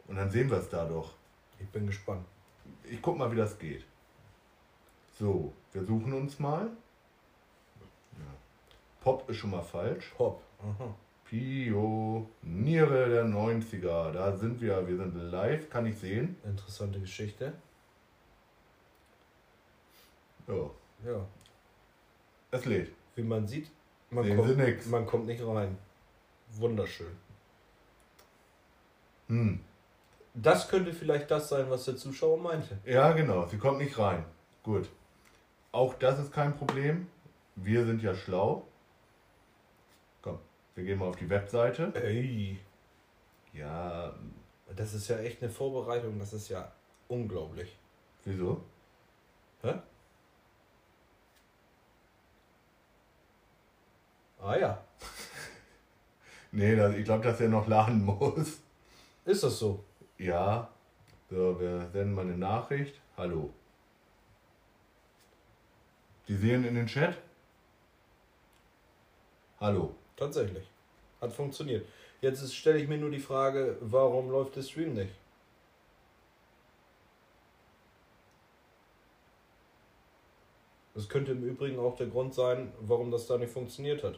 [0.08, 1.14] Und dann sehen wir es da doch.
[1.60, 2.26] Ich bin gespannt.
[2.84, 3.84] Ich guck mal, wie das geht.
[5.18, 6.70] So, wir suchen uns mal.
[9.04, 10.14] Pop ist schon mal falsch.
[10.16, 10.42] Pop.
[10.60, 10.96] Aha.
[11.26, 14.12] Pioniere der 90er.
[14.12, 14.88] Da sind wir.
[14.88, 15.70] Wir sind live.
[15.70, 16.38] Kann ich sehen.
[16.46, 17.54] Interessante Geschichte.
[20.48, 20.70] Ja.
[21.06, 21.26] Ja.
[22.52, 22.92] Es lädt.
[23.16, 23.70] Wie man sieht,
[24.10, 24.86] man, Sehen Sie kommt, nix.
[24.88, 25.78] man kommt nicht rein.
[26.52, 27.16] Wunderschön.
[29.28, 29.60] Hm.
[30.36, 32.78] Das könnte vielleicht das sein, was der Zuschauer meinte.
[32.86, 33.46] Ja, genau.
[33.48, 34.24] Sie kommt nicht rein.
[34.64, 34.90] Gut.
[35.72, 37.08] Auch das ist kein Problem.
[37.56, 38.66] Wir sind ja schlau.
[40.76, 41.92] Wir gehen mal auf die Webseite.
[41.96, 42.60] Ey.
[43.54, 44.14] Ja,
[44.76, 46.72] Das ist ja echt eine Vorbereitung, das ist ja
[47.08, 47.78] unglaublich.
[48.26, 48.64] wieso?
[49.62, 49.76] Hä?
[54.42, 54.84] Ah ja.
[56.56, 58.60] Nee, das, ich glaube, dass er noch laden muss.
[59.26, 59.84] Ist das so?
[60.20, 60.70] Ja.
[61.28, 63.02] So, wir senden mal eine Nachricht.
[63.18, 63.52] Hallo.
[66.28, 67.18] Die sehen in den Chat?
[69.60, 69.96] Hallo.
[70.24, 70.64] Tatsächlich.
[71.20, 71.86] Hat funktioniert.
[72.22, 75.14] Jetzt stelle ich mir nur die Frage, warum läuft der Stream nicht?
[80.94, 84.18] Das könnte im Übrigen auch der Grund sein, warum das da nicht funktioniert hat.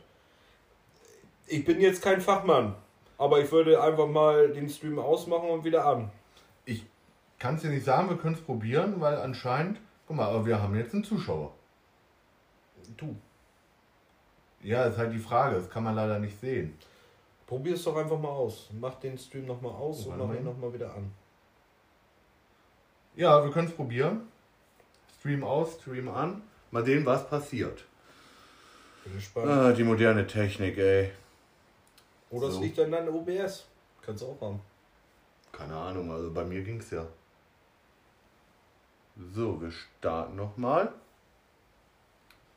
[1.48, 2.76] Ich bin jetzt kein Fachmann,
[3.18, 6.12] aber ich würde einfach mal den Stream ausmachen und wieder an.
[6.66, 6.86] Ich
[7.40, 10.62] kann es dir nicht sagen, wir können es probieren, weil anscheinend, guck mal, aber wir
[10.62, 11.52] haben jetzt einen Zuschauer.
[12.96, 13.16] Du,
[14.66, 16.76] Ja, ist halt die Frage, das kann man leider nicht sehen.
[17.46, 18.70] probier es doch einfach mal aus.
[18.80, 20.38] Mach den Stream nochmal aus und Warte mach mal.
[20.38, 21.12] ihn nochmal wieder an.
[23.16, 24.22] Ja, wir können es probieren.
[25.20, 26.42] Stream aus, Stream an.
[26.72, 27.86] Mal sehen, was passiert.
[29.04, 29.48] Bin gespannt.
[29.48, 31.12] Ah, die moderne Technik, ey.
[32.32, 32.62] Oder es so.
[32.62, 33.66] liegt an deinem OBS.
[34.02, 34.60] Kannst du auch haben.
[35.52, 37.06] Keine Ahnung, also bei mir ging es ja.
[39.34, 40.92] So, wir starten nochmal.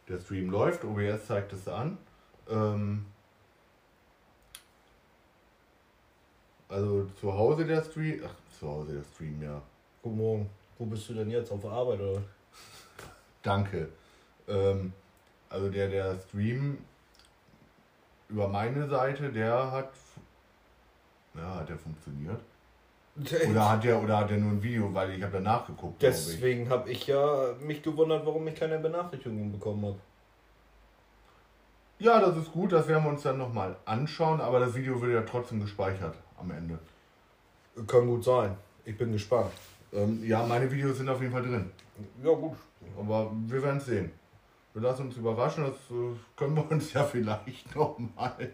[0.08, 1.98] Der Stream läuft, OBS zeigt es an.
[2.48, 3.04] Ähm
[6.68, 8.22] also zu Hause der Stream.
[8.24, 9.60] Ach, zu Hause der Stream, ja.
[10.02, 10.50] Guten Morgen.
[10.78, 11.52] Wo bist du denn jetzt?
[11.52, 12.22] Auf der Arbeit oder?
[13.42, 13.90] Danke.
[14.46, 14.92] Ähm,
[15.50, 16.78] also der, der Stream
[18.30, 19.92] über meine Seite, der hat.
[21.34, 22.40] Ja, hat der funktioniert?
[23.50, 26.00] Oder hat der, oder hat der nur ein Video, weil ich habe danach geguckt.
[26.02, 29.98] Deswegen habe ich ja mich gewundert, warum ich keine Benachrichtigung bekommen habe.
[32.00, 35.12] Ja, das ist gut, das werden wir uns dann nochmal anschauen, aber das Video wird
[35.14, 36.78] ja trotzdem gespeichert am Ende.
[37.86, 38.56] Kann gut sein.
[38.84, 39.50] Ich bin gespannt.
[39.92, 41.70] Ähm, ja, meine Videos sind auf jeden Fall drin.
[42.22, 42.56] Ja, gut.
[42.98, 44.12] Aber wir werden es sehen.
[44.72, 48.52] Wir lassen uns überraschen, das äh, können wir uns ja vielleicht nochmal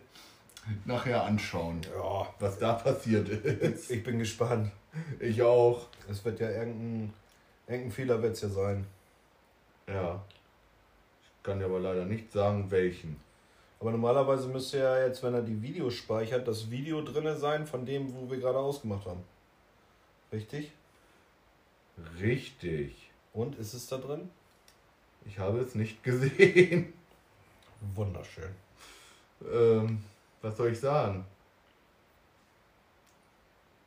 [0.85, 3.90] nachher anschauen, Ja, was da passiert ist.
[3.90, 4.70] ich bin gespannt.
[5.20, 5.87] Ich auch.
[6.09, 7.12] Es wird ja irgendein,
[7.66, 8.87] irgendein Fehler wird's ja sein.
[9.88, 10.22] Ja.
[11.22, 13.16] Ich kann dir aber leider nicht sagen, welchen.
[13.81, 17.85] Aber normalerweise müsste ja jetzt, wenn er die Videos speichert, das Video drinne sein von
[17.85, 19.22] dem, wo wir gerade ausgemacht haben.
[20.33, 20.72] Richtig?
[22.20, 23.11] Richtig.
[23.33, 24.31] Und ist es da drin?
[25.27, 26.92] Ich habe es nicht gesehen.
[27.94, 28.50] Wunderschön.
[29.53, 30.03] Ähm,
[30.44, 31.24] was soll ich sagen?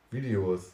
[0.10, 0.74] Videos.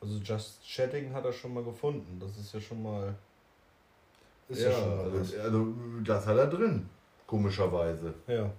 [0.00, 2.18] Also Just Chatting hat er schon mal gefunden.
[2.18, 3.14] Das ist ja schon mal.
[4.48, 6.88] Ist ja, ja, schon mal also, also das hat er drin.
[7.26, 8.14] Komischerweise.
[8.26, 8.50] Ja.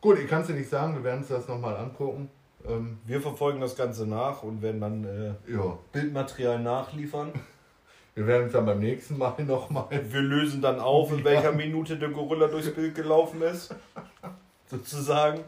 [0.00, 2.30] Gut, ich kann es dir nicht sagen, wir werden uns das nochmal angucken.
[2.66, 7.32] Ähm, Wir verfolgen das Ganze nach und werden dann äh, ja, Bildmaterial nachliefern.
[8.20, 9.86] Wir werden uns dann beim nächsten Mal nochmal.
[9.90, 13.74] Wir lösen dann auf, in welcher Minute der Gorilla durchs Bild gelaufen ist.
[14.66, 15.40] Sozusagen.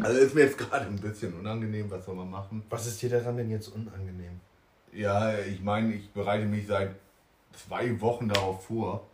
[0.00, 2.62] Also ist mir jetzt gerade ein bisschen unangenehm, was soll man machen?
[2.70, 4.40] Was ist dir daran denn jetzt unangenehm?
[4.92, 6.94] Ja, ich meine, ich bereite mich seit
[7.52, 9.08] zwei Wochen darauf vor.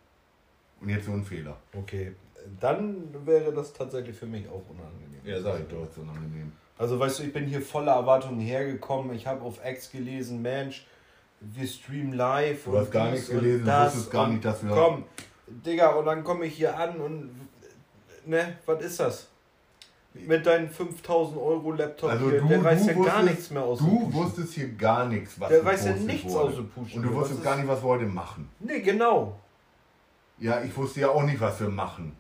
[0.81, 1.57] Und jetzt so ein Fehler.
[1.73, 2.13] Okay,
[2.61, 5.21] dann wäre das tatsächlich für mich auch unangenehm.
[5.25, 6.53] Ja, sag ich doch, ist unangenehm.
[6.77, 9.17] Also weißt du, ich bin hier voller Erwartungen hergekommen.
[9.17, 10.87] Ich habe auf X gelesen, Mensch,
[11.41, 12.65] wir streamen live.
[12.65, 15.05] Du hast gar nichts gelesen, du das wusstest gar nicht, dass wir- Komm,
[15.47, 17.31] Digga, und dann komme ich hier an und...
[18.27, 19.29] Ne, was ist das?
[20.15, 23.51] Mit deinem 5000 Euro Laptop Also hier, du, der reißt du ja wusstest, gar nichts
[23.51, 26.49] mehr aus dem Du wusstest hier gar nichts, was Der weiß ja nichts wurde.
[26.49, 26.97] aus dem Puschen.
[26.99, 28.49] Und du wusstest gar nicht, was wir heute machen.
[28.59, 29.39] Nee, genau.
[30.39, 32.17] Ja, ich wusste ja auch nicht, was wir machen.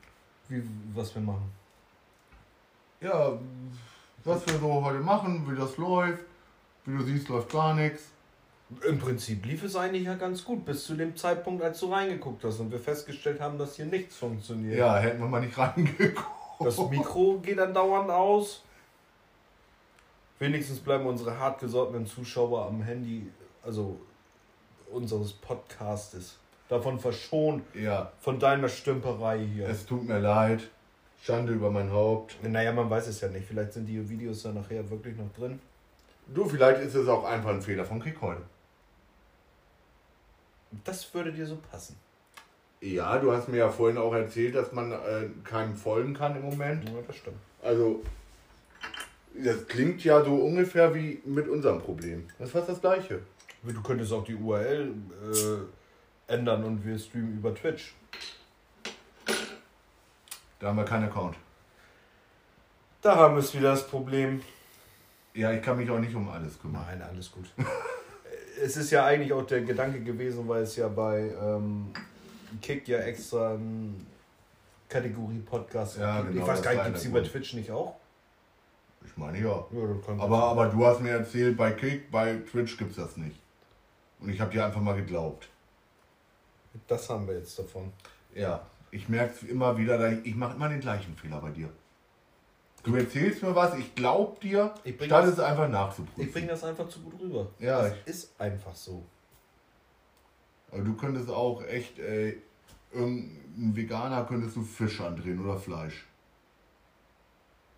[0.48, 0.62] Wie,
[0.94, 1.50] was wir machen.
[3.00, 3.32] Ja,
[4.24, 6.24] was wir so heute machen, wie das läuft.
[6.84, 8.02] Wie du siehst, läuft gar nichts.
[8.86, 12.44] Im Prinzip lief es eigentlich ja ganz gut, bis zu dem Zeitpunkt, als du reingeguckt
[12.44, 14.78] hast und wir festgestellt haben, dass hier nichts funktioniert.
[14.78, 16.26] Ja, hätten wir mal nicht reingeguckt.
[16.60, 18.62] Das Mikro geht dann dauernd aus.
[20.38, 23.30] Wenigstens bleiben unsere hartgesottenen Zuschauer am Handy,
[23.62, 23.98] also
[24.90, 26.36] unseres Podcastes,
[26.68, 29.68] davon verschont, Ja, von deiner Stümperei hier.
[29.68, 30.68] es tut mir leid.
[31.22, 32.36] Schande über mein Haupt.
[32.44, 33.46] naja, man weiß es ja nicht.
[33.48, 35.58] Vielleicht sind die Videos dann nachher wirklich noch drin.
[36.28, 38.42] Du, vielleicht ist es auch einfach ein Fehler von Krieg heute.
[40.84, 41.96] Das würde dir so passen.
[42.80, 46.42] Ja, du hast mir ja vorhin auch erzählt, dass man äh, keinem folgen kann im
[46.42, 46.88] Moment.
[46.88, 47.38] Ja, das stimmt.
[47.62, 48.02] Also,
[49.34, 52.28] das klingt ja so ungefähr wie mit unserem Problem.
[52.38, 53.20] Das ist fast das Gleiche.
[53.64, 54.94] Du könntest auch die URL
[55.32, 57.94] äh, ändern und wir streamen über Twitch.
[60.60, 61.36] Da haben wir keinen Account.
[63.02, 64.42] Da haben wir es wieder das Problem.
[65.34, 66.84] Ja, ich kann mich auch nicht um alles kümmern.
[66.86, 67.46] Nein, alles gut.
[68.62, 71.88] es ist ja eigentlich auch der Gedanke gewesen, weil es ja bei ähm,
[72.62, 74.06] Kick ja extra ein
[74.88, 76.32] Kategorie Podcast Ja, gibt.
[76.34, 77.20] genau, ich weiß gar nicht, gibt es die bei.
[77.20, 77.96] Twitch nicht auch?
[79.04, 79.64] Ich meine ja.
[79.70, 83.36] Ja, Aber, aber du hast mir erzählt, bei Kick, bei Twitch gibt's das nicht.
[84.20, 85.48] Und ich habe dir einfach mal geglaubt.
[86.88, 87.92] das haben wir jetzt davon.
[88.34, 91.68] Ja, ich merke es immer wieder, ich mache immer den gleichen Fehler bei dir.
[92.84, 96.22] Du erzählst mir was, ich glaub dir, Ich bring statt das- es einfach nachzuprüfen.
[96.22, 97.48] Ich bringe das einfach zu gut rüber.
[97.58, 99.04] Ja, das ich- ist einfach so.
[100.70, 102.40] Aber du könntest auch echt, ey,
[102.92, 106.06] irgendein Veganer könntest du Fisch andrehen oder Fleisch.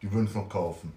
[0.03, 0.93] Die würden es noch kaufen.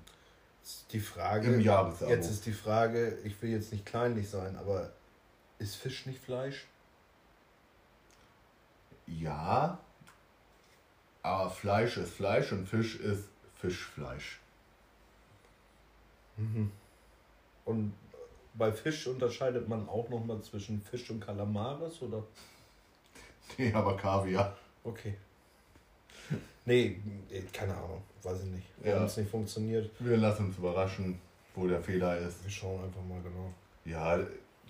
[0.92, 2.12] Die Frage, Im Jahresabo.
[2.12, 4.92] jetzt ist die Frage, ich will jetzt nicht kleinlich sein, aber
[5.60, 6.68] ist Fisch nicht Fleisch?
[9.08, 9.78] Ja,
[11.22, 13.26] aber Fleisch ist Fleisch und Fisch ist
[13.64, 14.40] Fischfleisch.
[17.66, 17.94] Und
[18.56, 22.24] bei Fisch unterscheidet man auch nochmal zwischen Fisch und Kalamaris, oder?
[23.58, 24.58] Nee, aber Kaviar.
[24.84, 25.16] Okay.
[26.66, 26.98] Nee,
[27.32, 28.68] eh, keine Ahnung, weiß ich nicht.
[28.80, 29.06] Wenn Ja.
[29.06, 31.20] es nicht funktioniert, Wir lassen uns überraschen,
[31.56, 32.44] wo der Fehler ist.
[32.44, 33.54] wir schauen einfach mal genau.
[33.86, 34.20] Ja,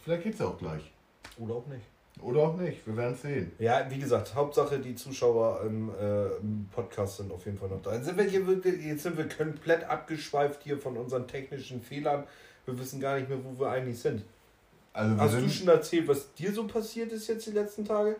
[0.03, 0.91] vielleicht geht's auch gleich.
[1.37, 1.85] Oder auch nicht.
[2.21, 3.51] Oder auch nicht, wir werden sehen.
[3.59, 7.81] Ja, wie gesagt, Hauptsache die Zuschauer im, äh, im Podcast sind auf jeden Fall noch
[7.81, 7.93] da.
[7.95, 12.23] Jetzt sind, wir hier, wirklich- jetzt sind wir komplett abgeschweift hier von unseren technischen Fehlern.
[12.65, 14.23] Wir wissen gar nicht mehr, wo wir eigentlich sind.
[14.93, 18.15] Also Hast du sind, schon erzählt, was dir so passiert ist jetzt die letzten Tage?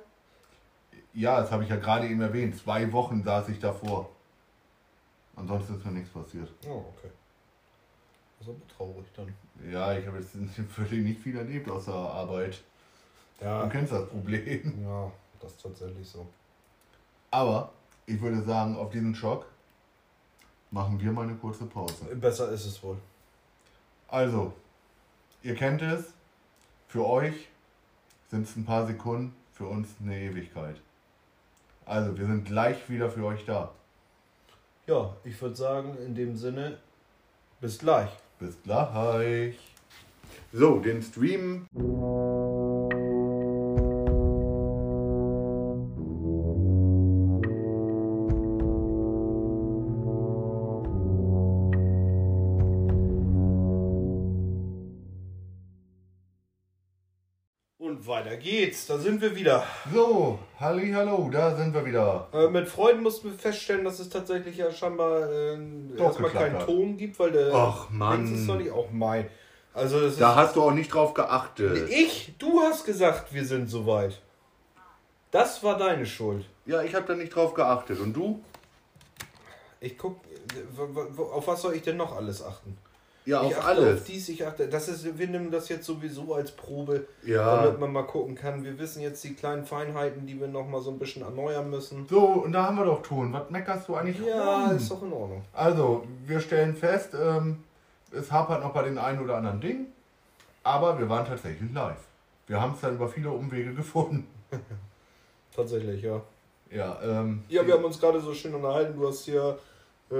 [1.13, 2.57] ja, das habe ich ja gerade eben erwähnt.
[2.57, 4.09] Zwei Wochen saß ich davor.
[5.35, 6.49] Ansonsten ist mir nichts passiert.
[6.67, 7.09] Oh, okay.
[8.39, 9.33] Das ist aber traurig dann.
[9.71, 10.31] Ja, ich habe jetzt
[10.71, 12.61] völlig nicht viel erlebt außer Arbeit.
[13.43, 14.73] Ja, Du kennst das Problem.
[14.83, 16.25] ja, das ist tatsächlich so.
[17.31, 17.71] Aber
[18.05, 19.45] ich würde sagen, auf diesen Schock
[20.71, 22.05] machen wir mal eine kurze Pause.
[22.15, 22.97] Besser ist es wohl.
[24.07, 24.53] Also,
[25.41, 26.13] ihr kennt es.
[26.87, 27.47] Für euch
[28.29, 30.75] sind es ein paar Sekunden, für uns eine Ewigkeit.
[31.85, 33.71] Also, wir sind gleich wieder für euch da.
[34.85, 36.77] Ja, ich würde sagen, in dem Sinne,
[37.61, 38.09] bis gleich.
[38.39, 39.57] Bis gleich.
[40.51, 41.67] So, den Stream.
[58.43, 58.85] Geht's.
[58.85, 59.65] Da sind wir wieder.
[59.91, 62.27] So, halli, hallo, da sind wir wieder.
[62.33, 65.57] Äh, mit Freuden mussten wir feststellen, dass es tatsächlich ja scheinbar äh,
[65.97, 66.65] Doch erstmal keinen hat.
[66.65, 68.25] Ton gibt, weil der Ach, Mann.
[68.25, 69.27] Dings ist noch nicht auch mein.
[69.73, 71.89] Also das Da ist, hast du auch nicht drauf geachtet.
[71.89, 74.21] ich, du hast gesagt, wir sind soweit.
[75.31, 76.45] Das war deine Schuld.
[76.67, 77.99] Ja, ich habe da nicht drauf geachtet.
[77.99, 78.43] Und du?
[79.79, 80.17] Ich guck,
[80.53, 82.77] äh, auf was soll ich denn noch alles achten?
[83.25, 84.01] Ja, ich auf achte alles.
[84.01, 87.55] Auf dies, ich achte, das ist, wir nehmen das jetzt sowieso als Probe, Ja.
[87.63, 88.63] damit man mal gucken kann.
[88.65, 92.05] Wir wissen jetzt die kleinen Feinheiten, die wir noch mal so ein bisschen erneuern müssen.
[92.09, 93.31] So, und da haben wir doch Ton.
[93.31, 94.75] Was meckerst du eigentlich Ja, rum?
[94.75, 95.41] ist doch in Ordnung.
[95.53, 97.63] Also, wir stellen fest, ähm,
[98.11, 99.87] es hapert noch bei den einen oder anderen Dingen,
[100.63, 101.97] aber wir waren tatsächlich live.
[102.47, 104.27] Wir haben es dann über viele Umwege gefunden.
[105.55, 106.21] Tatsächlich, ja.
[106.71, 108.99] Ja, ähm, Ja, wir haben uns gerade so schön unterhalten.
[108.99, 109.57] Du hast hier
[110.11, 110.15] äh,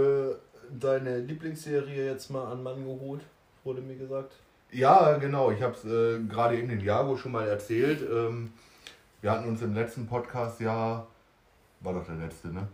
[0.80, 3.22] deine Lieblingsserie jetzt mal an Mann geholt,
[3.64, 4.34] wurde mir gesagt.
[4.72, 5.52] ja genau.
[5.52, 8.02] Ich habe es äh, gerade eben den Jago schon mal erzählt.
[8.02, 8.52] Ähm,
[9.22, 11.06] wir hatten uns im letzten Podcast ja,
[11.80, 12.68] war doch der letzte, ne?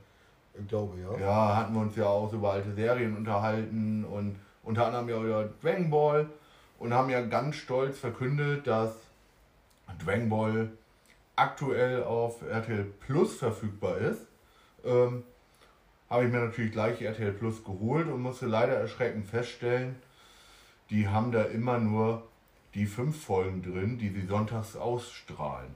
[0.60, 1.20] Ich glaube, ja.
[1.20, 5.50] Ja, hatten wir uns ja auch über alte Serien unterhalten und unter anderem ja über
[5.62, 6.28] Dragon Ball
[6.80, 8.94] und haben ja ganz stolz verkündet, dass
[10.04, 10.70] Dragon Ball
[11.36, 14.22] aktuell auf RTL Plus verfügbar ist.
[14.84, 15.24] Ähm,
[16.10, 19.96] habe ich mir natürlich gleich RTL Plus geholt und musste leider erschreckend feststellen,
[20.90, 22.28] die haben da immer nur
[22.74, 25.74] die fünf Folgen drin, die sie sonntags ausstrahlen.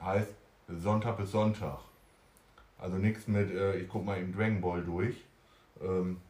[0.00, 0.34] Heißt
[0.68, 1.78] Sonntag bis Sonntag.
[2.78, 5.24] Also nichts mit, äh, ich guck mal im Dragon Ball durch.
[5.80, 6.20] Ähm,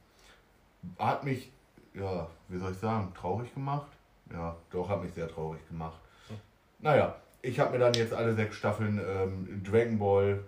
[0.99, 1.51] hat mich,
[1.95, 3.91] ja, wie soll ich sagen, traurig gemacht?
[4.33, 5.99] Ja, doch, hat mich sehr traurig gemacht.
[6.79, 10.45] Naja, ich habe mir dann jetzt alle sechs Staffeln ähm, Dragon Ball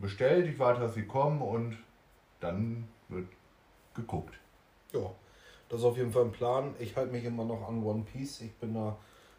[0.00, 0.46] bestellt.
[0.46, 1.76] Ich warte, dass sie kommen und
[2.40, 3.28] dann wird
[3.94, 4.38] geguckt.
[4.92, 5.10] Ja,
[5.68, 6.74] das ist auf jeden Fall ein Plan.
[6.78, 8.40] Ich halte mich immer noch an One Piece.
[8.40, 8.96] Ich bin da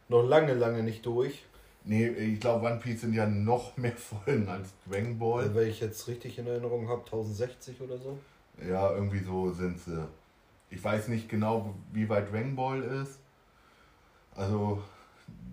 [0.07, 1.45] noch lange, lange nicht durch.
[1.83, 5.53] Nee, ich glaube, One Piece sind ja noch mehr Folgen als Dragon Ball.
[5.55, 8.17] Weil ich jetzt richtig in Erinnerung habe, 1060 oder so.
[8.63, 10.07] Ja, irgendwie so sind sie.
[10.69, 13.19] Ich weiß nicht genau, wie weit Dragon Ball ist.
[14.35, 14.81] Also,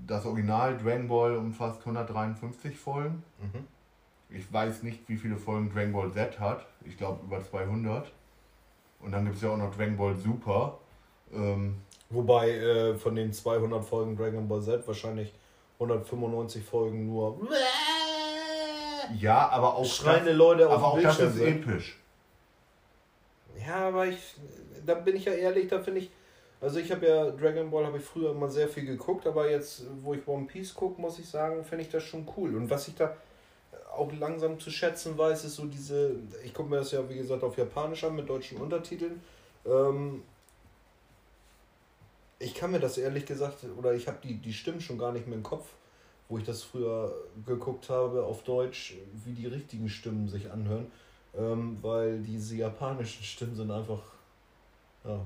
[0.06, 3.22] das Original Dragon Ball umfasst 153 Folgen.
[3.40, 3.66] Mhm.
[4.30, 6.66] Ich weiß nicht, wie viele Folgen Dragon Ball Z hat.
[6.84, 8.12] Ich glaube, über 200.
[9.00, 10.78] Und dann gibt es ja auch noch Dragon Ball Super.
[11.32, 11.76] Ähm,
[12.10, 15.32] Wobei äh, von den 200 Folgen Dragon Ball Z wahrscheinlich
[15.78, 17.38] 195 Folgen nur.
[19.18, 21.68] Ja, aber auch Schreiende das, Leute auf aber auch das ist sind.
[21.68, 21.98] episch.
[23.66, 24.34] Ja, aber ich,
[24.84, 26.10] da bin ich ja ehrlich, da finde ich,
[26.60, 29.84] also ich habe ja Dragon Ball habe ich früher immer sehr viel geguckt, aber jetzt,
[30.02, 32.56] wo ich One Piece gucke, muss ich sagen, finde ich das schon cool.
[32.56, 33.14] Und was ich da
[33.98, 37.42] auch langsam zu schätzen weiß, ist so diese, ich gucke mir das ja wie gesagt
[37.42, 39.20] auf Japanisch an mit deutschen Untertiteln.
[39.66, 40.22] Ähm,
[42.38, 45.26] ich kann mir das ehrlich gesagt, oder ich habe die, die Stimmen schon gar nicht
[45.26, 45.66] mehr im Kopf,
[46.28, 47.12] wo ich das früher
[47.46, 50.90] geguckt habe auf Deutsch, wie die richtigen Stimmen sich anhören.
[51.36, 54.02] Ähm, weil diese japanischen Stimmen sind einfach,
[55.04, 55.20] ja,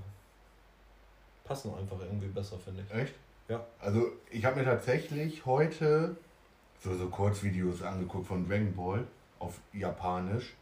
[1.44, 2.94] passen einfach irgendwie besser, finde ich.
[2.94, 3.14] Echt?
[3.48, 3.64] Ja.
[3.78, 6.16] Also ich habe mir tatsächlich heute
[6.82, 9.06] so, so Kurzvideos angeguckt von Dragon Ball
[9.38, 10.54] auf Japanisch.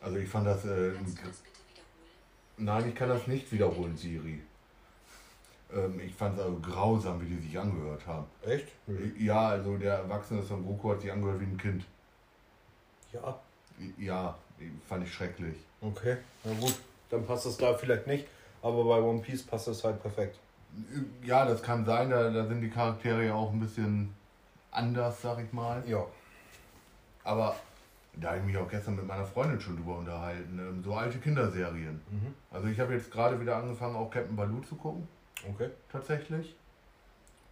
[0.00, 0.64] Also ich fand das...
[0.64, 2.56] Äh, Kannst du das bitte wiederholen?
[2.58, 4.40] nein, ich kann das nicht wiederholen, Siri.
[5.74, 8.26] Ähm, ich fand es also grausam, wie die sich angehört haben.
[8.44, 8.68] Echt?
[9.18, 11.84] Ja, also der Erwachsene Son Goku hat sich angehört wie ein Kind.
[13.12, 13.38] Ja,
[13.98, 14.36] Ja,
[14.88, 15.56] fand ich schrecklich.
[15.80, 16.18] okay.
[16.44, 16.74] Na gut,
[17.10, 18.26] dann passt das da vielleicht nicht,
[18.62, 20.38] aber bei One Piece passt das halt perfekt.
[21.24, 24.12] Ja, das kann sein, da, da sind die Charaktere ja auch ein bisschen
[24.76, 25.82] anders, sag ich mal.
[25.86, 26.04] Ja.
[27.24, 27.56] Aber
[28.14, 30.58] da habe ich mich auch gestern mit meiner Freundin schon drüber unterhalten.
[30.58, 32.00] ähm, So alte Kinderserien.
[32.10, 32.34] Mhm.
[32.50, 35.06] Also ich habe jetzt gerade wieder angefangen, auch Captain Baloo zu gucken,
[35.48, 35.70] Okay.
[35.90, 36.54] tatsächlich.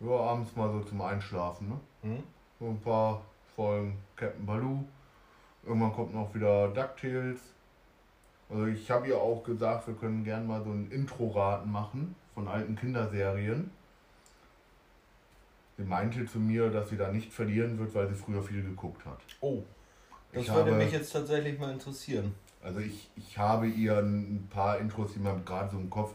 [0.01, 1.81] Ja, abends mal so zum Einschlafen, ne?
[2.03, 2.23] Mhm.
[2.61, 3.23] So ein paar
[3.57, 4.85] Folgen Captain Baloo.
[5.65, 7.41] Irgendwann kommt noch wieder DuckTales.
[8.51, 12.47] Also ich habe ihr auch gesagt, wir können gerne mal so ein Intro-Raten machen von
[12.49, 13.71] alten Kinderserien.
[15.77, 19.05] Sie meinte zu mir, dass sie da nicht verlieren wird, weil sie früher viel geguckt
[19.05, 19.19] hat.
[19.41, 19.63] Oh,
[20.33, 22.35] das Ich würde habe- mich jetzt tatsächlich mal interessieren.
[22.63, 26.15] Also ich, ich habe ihr ein paar Intros, die mir gerade so im Kopf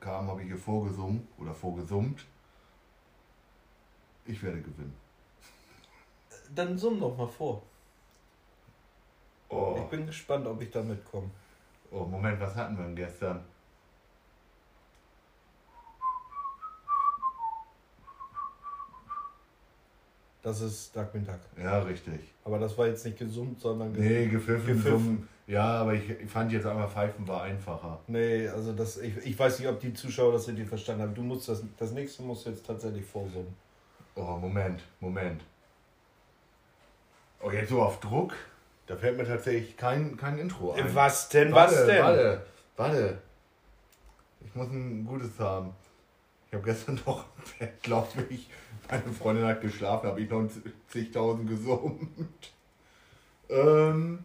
[0.00, 2.26] kamen, habe ich ihr vorgesungen oder vorgesummt.
[4.26, 4.94] Ich werde gewinnen.
[6.54, 7.62] Dann summ doch mal vor.
[9.48, 11.30] Oh, Ich bin gespannt, ob ich da mitkomme.
[11.90, 13.42] oh Moment, was hatten wir denn gestern?
[20.48, 21.08] Das ist Duck.
[21.62, 22.20] Ja, richtig.
[22.42, 24.66] Aber das war jetzt nicht gesummt, sondern ge Nee, gepfiffen.
[24.66, 25.28] Gepfiffen.
[25.46, 28.00] Ja, aber ich, ich fand jetzt einmal Pfeifen war einfacher.
[28.06, 31.14] Nee, also das, ich, ich weiß nicht, ob die Zuschauer das richtig verstanden haben.
[31.14, 33.54] Du musst das, das nächste musst du jetzt tatsächlich vorsummen.
[34.14, 35.42] Oh, Moment, Moment.
[37.42, 38.32] Oh, jetzt so auf Druck?
[38.86, 40.94] Da fällt mir tatsächlich kein, kein Intro ein.
[40.94, 42.02] Was denn, Warte, was denn?
[42.02, 42.42] Warte,
[42.74, 43.18] warte.
[44.40, 45.74] Ich muss ein gutes haben.
[46.48, 47.24] Ich habe gestern noch,
[47.82, 48.48] glaube ich,
[48.90, 50.48] meine Freundin hat geschlafen, habe ich noch
[50.88, 52.08] zigtausend gesummt.
[53.50, 54.24] Ähm.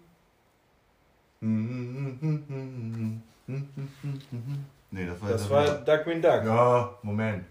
[4.91, 6.43] Nee, das war Das war aber- Darkwing Duck.
[6.45, 7.45] Ja, Moment.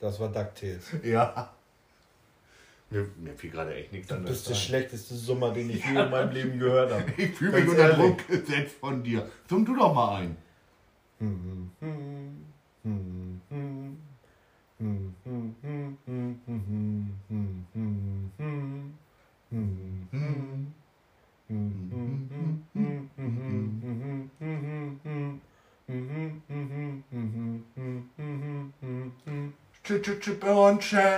[0.00, 0.92] Das war DuckTales.
[1.02, 1.50] Ja.
[2.94, 6.00] Mir, mir fiel gerade echt nichts Du anderes bist der schlechteste Summer, den ich je
[6.00, 7.04] in meinem Leben gehört habe.
[7.16, 7.92] Ich fühle mich unter.
[7.92, 9.28] Druck gesetzt von dir.
[9.48, 10.36] Summ du doch mal ein.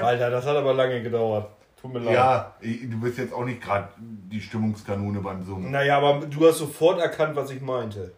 [0.03, 1.56] Alter, das hat aber lange gedauert.
[1.87, 2.15] Tut mir leid.
[2.15, 5.71] Ja, du bist jetzt auch nicht gerade die Stimmungskanone beim Summen.
[5.71, 8.13] Naja, aber du hast sofort erkannt, was ich meinte.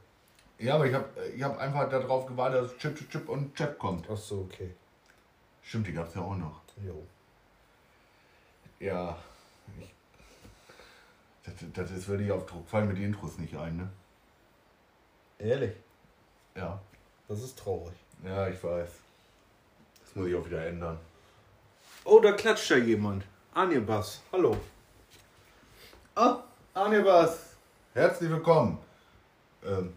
[0.59, 1.05] Ja, aber ich habe
[1.37, 4.07] ich hab einfach darauf gewartet, dass Chip, Chip, Chip und Chip kommt.
[4.11, 4.71] Ach so, okay.
[5.63, 6.63] Stimmt, die gab es ja auch noch.
[6.85, 7.05] Jo.
[8.81, 9.17] Ja.
[9.79, 9.95] Ich,
[11.45, 12.67] das, das ist wirklich auf Druck.
[12.69, 13.89] Fallen mir die Intros nicht ein, ne?
[15.39, 15.75] Ehrlich,
[16.57, 16.81] Ja.
[17.29, 17.95] das ist traurig.
[18.25, 18.89] Ja, ich weiß.
[20.05, 20.99] Das muss ich auch wieder ändern.
[22.05, 23.25] Oh, da klatscht ja jemand.
[23.63, 24.57] Anjebas, hallo.
[26.15, 26.37] Ah,
[26.75, 27.57] Anibas.
[27.93, 28.79] Herzlich willkommen.
[29.67, 29.93] Ähm.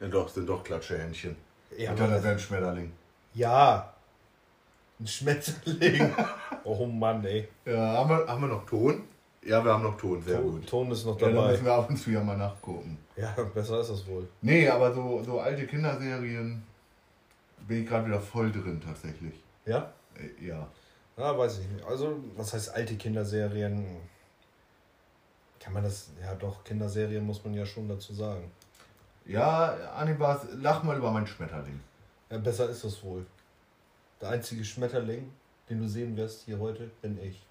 [0.00, 1.34] Ja doch, sind doch Klatschehändchen.
[1.76, 2.92] Ja, Mit einer aber- Sandschmetterling.
[3.34, 3.92] ja.
[5.00, 6.14] ein Schmetterling.
[6.64, 7.48] oh Mann, ey.
[7.64, 9.02] Ja, haben wir, haben wir noch Ton?
[9.42, 10.68] Ja, wir haben noch Ton, sehr Ton, gut.
[10.68, 11.50] Ton ist noch Ja, dann dabei.
[11.50, 12.96] müssen wir ab und zu ja mal nachgucken.
[13.16, 14.28] Ja, besser ist das wohl.
[14.40, 16.62] Nee, aber so, so alte Kinderserien
[17.66, 19.34] bin ich gerade wieder voll drin tatsächlich.
[19.64, 19.92] Ja?
[20.14, 20.68] Äh, Ja.
[21.16, 21.84] Ja, weiß ich nicht.
[21.84, 23.96] Also, was heißt alte Kinderserien?
[25.58, 28.50] Kann man das, ja doch, Kinderserien muss man ja schon dazu sagen.
[29.24, 31.80] Ja, Anibas, lach mal über meinen Schmetterling.
[32.30, 33.26] Ja, besser ist das wohl.
[34.20, 35.32] Der einzige Schmetterling,
[35.68, 37.42] den du sehen wirst hier heute, bin ich.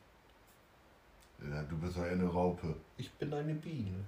[1.52, 2.76] Ja, du bist eher eine Raupe.
[2.98, 4.06] Ich bin eine Biene.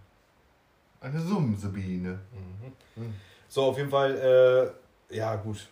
[1.01, 2.19] Eine Sumsebiene.
[3.49, 4.73] So, auf jeden Fall,
[5.09, 5.67] äh, Ja, gut.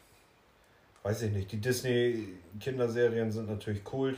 [1.05, 1.51] Weiß ich nicht.
[1.51, 4.17] Die Disney-Kinderserien sind natürlich Kult.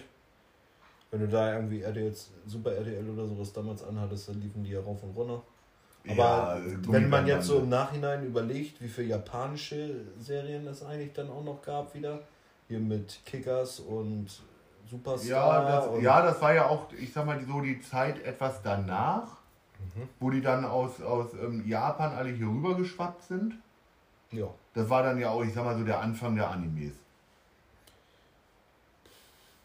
[1.12, 2.14] Wenn du da irgendwie RTL,
[2.46, 5.42] Super RTL oder sowas damals anhattest, dann liefen die ja rauf und runter.
[6.08, 7.76] Aber Ja, wenn man jetzt so im Gummibandbande.
[7.76, 12.22] Nachhinein überlegt, wie viele japanische Serien es eigentlich dann auch noch gab wieder,
[12.70, 14.28] hier mit Kickers und
[14.90, 15.30] Superstar.
[15.30, 18.62] Ja das, und ja, das war ja auch, ich sag mal, so die Zeit etwas
[18.62, 19.36] danach,
[19.80, 20.10] Mhm.
[20.20, 23.54] wo die dann aus, aus ähm, Japan alle hier rüber geschwappt sind.
[24.32, 24.48] ja.
[24.78, 26.94] Das war dann ja auch, ich sag mal, so der Anfang der Animes.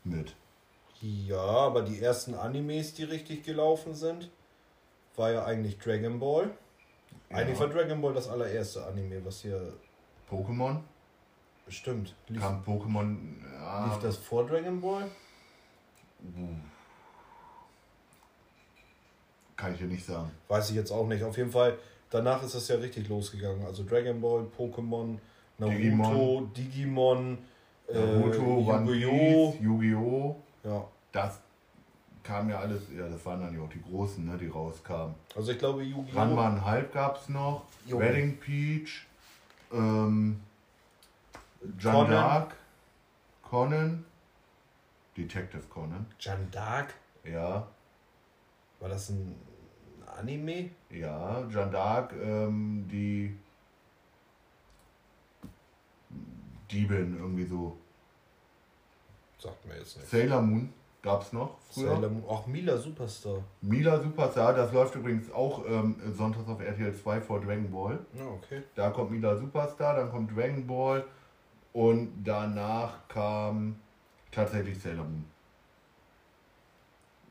[0.04, 0.34] Mit.
[1.02, 4.30] Ja, aber die ersten Animes, die richtig gelaufen sind,
[5.16, 6.48] war ja eigentlich Dragon Ball.
[7.28, 9.74] Eigentlich war Dragon Ball das allererste Anime, was hier
[10.30, 10.80] Pokémon.
[11.66, 12.14] bestimmt.
[12.28, 13.18] Lief, Kam Pokémon.
[13.52, 15.10] Ja, lief das vor Dragon Ball?
[19.56, 20.30] Kann ich dir nicht sagen.
[20.48, 21.22] Weiß ich jetzt auch nicht.
[21.22, 21.76] Auf jeden Fall,
[22.12, 23.64] danach ist das ja richtig losgegangen.
[23.66, 25.18] Also Dragon Ball, Pokémon,
[25.58, 27.38] Naruto, Digimon,
[27.88, 29.56] äh, Naruto, One Yu-Gi-Oh!
[29.60, 30.36] Yu-Gi-Oh!
[30.64, 31.40] Ja, Das
[32.22, 35.14] kam ja alles, ja, das waren dann ja auch die großen, ne, die rauskamen.
[35.34, 36.16] also ich glaube Yu-Gi-Oh!
[36.18, 37.98] Ranma und Halb gab's noch, Jo.
[37.98, 39.06] Wedding Peach,
[39.72, 40.40] ähm,
[41.82, 42.10] Conan.
[42.10, 42.46] d'Arc,
[43.42, 44.04] Conan,
[45.16, 46.88] Detective Conan, Jeanne d'Arc,
[47.24, 47.66] ja,
[48.80, 49.34] war das ein
[50.18, 50.70] Anime?
[50.90, 53.36] ja, Jeanne d'Arc, ähm, die
[56.70, 57.76] Diebin irgendwie so.
[59.38, 60.08] Sagt mir jetzt nicht.
[60.08, 61.94] Sailor Moon gab's noch früher.
[61.94, 62.24] Sailor Moon.
[62.26, 63.42] Auch Mila Superstar.
[63.60, 67.98] Mila Superstar, das läuft übrigens auch ähm, sonntags auf RTL 2 vor Dragon Ball.
[68.14, 68.62] Ja, okay.
[68.74, 71.04] Da kommt Mila Superstar, dann kommt Dragon Ball
[71.72, 73.76] und danach kam
[74.30, 75.24] tatsächlich Sailor Moon.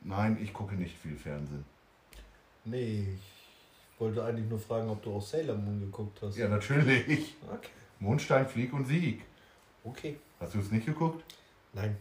[0.04, 1.64] Nein, ich gucke nicht viel Fernsehen.
[2.64, 3.06] Nee,
[3.94, 6.36] ich wollte eigentlich nur fragen, ob du auch Sailor Moon geguckt hast.
[6.36, 7.34] Ja, natürlich.
[7.52, 7.68] Okay.
[8.00, 9.22] Mondstein, Flieg und Sieg.
[9.84, 10.18] Okay.
[10.40, 11.24] Hast du es nicht geguckt?
[11.72, 11.96] Nein,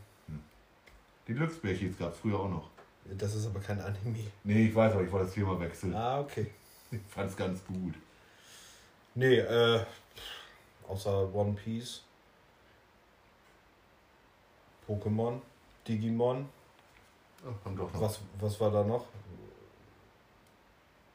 [1.28, 2.70] Die Glücksbärchis gab es früher auch noch.
[3.18, 4.26] das ist aber kein Anime.
[4.43, 5.93] Nee, ich weiß, aber ich wollte das Thema wechseln.
[5.95, 6.47] Ah, okay.
[6.91, 7.93] Ich fand es ganz gut.
[9.16, 9.86] Nee, äh,
[10.89, 12.01] außer One Piece,
[14.86, 15.39] Pokémon,
[15.88, 16.49] Digimon,
[17.64, 18.01] haben doch noch.
[18.01, 19.05] was, was war da noch?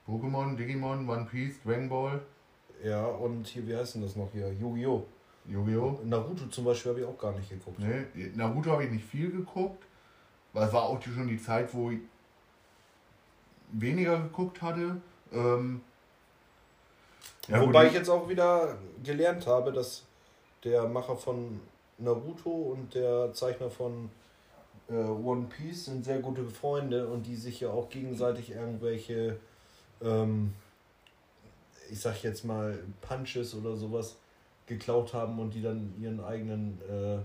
[0.07, 2.21] Pokémon, Digimon, One Piece, Dragon Ball,
[2.85, 4.53] Ja, und hier, wie heißt denn das noch hier?
[4.53, 5.05] Yu-Gi-Oh!
[5.49, 6.01] Yu-Gi-Oh!
[6.05, 7.79] Naruto zum Beispiel habe ich auch gar nicht geguckt.
[7.79, 9.85] Nee, Naruto habe ich nicht viel geguckt,
[10.53, 12.01] weil es war auch schon die Zeit, wo ich
[13.73, 15.01] weniger geguckt hatte.
[15.33, 15.81] Ähm,
[17.49, 20.05] ja, Wobei gut, ich jetzt auch wieder gelernt habe, dass
[20.65, 21.61] der Macher von
[21.99, 24.11] Naruto und der Zeichner von
[24.89, 29.39] äh, One Piece sind sehr gute Freunde und die sich ja auch gegenseitig irgendwelche,
[30.03, 30.53] ähm,
[31.91, 34.17] ich sag jetzt mal, Punches oder sowas
[34.67, 37.19] geklaut haben und die dann ihren eigenen äh,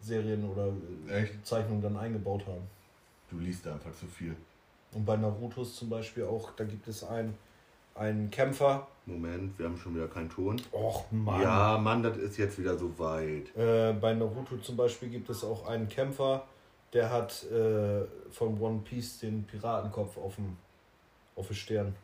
[0.00, 0.72] Serien oder
[1.08, 1.46] äh, Echt?
[1.46, 2.62] Zeichnungen dann eingebaut haben.
[3.30, 4.36] du liest einfach zu viel.
[4.92, 7.34] Und bei Narutos zum Beispiel auch, da gibt es einen,
[7.94, 8.86] einen Kämpfer.
[9.04, 10.60] Moment, wir haben schon wieder keinen Ton.
[10.72, 11.42] Och Mann.
[11.42, 13.54] Ja, Mann, das ist jetzt wieder so weit.
[13.56, 16.44] Äh, bei Naruto zum Beispiel gibt es auch einen Kämpfer,
[16.92, 20.56] der hat äh, von One Piece den Piratenkopf auf dem
[21.38, 21.96] auf dem Stern.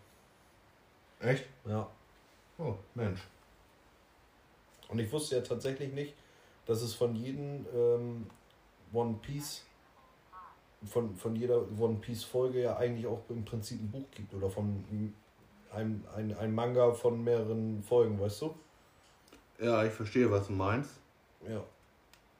[1.20, 1.44] Echt?
[1.64, 1.88] Ja.
[2.58, 3.20] Oh, Mensch.
[4.88, 6.14] Und ich wusste ja tatsächlich nicht,
[6.66, 8.26] dass es von jedem ähm,
[8.92, 9.64] One Piece,
[10.84, 14.48] von, von jeder One Piece Folge ja eigentlich auch im Prinzip ein Buch gibt oder
[14.48, 14.84] von
[15.72, 18.54] einem ein, ein Manga von mehreren Folgen, weißt du?
[19.58, 21.00] Ja, ich verstehe, was du meinst.
[21.48, 21.64] Ja.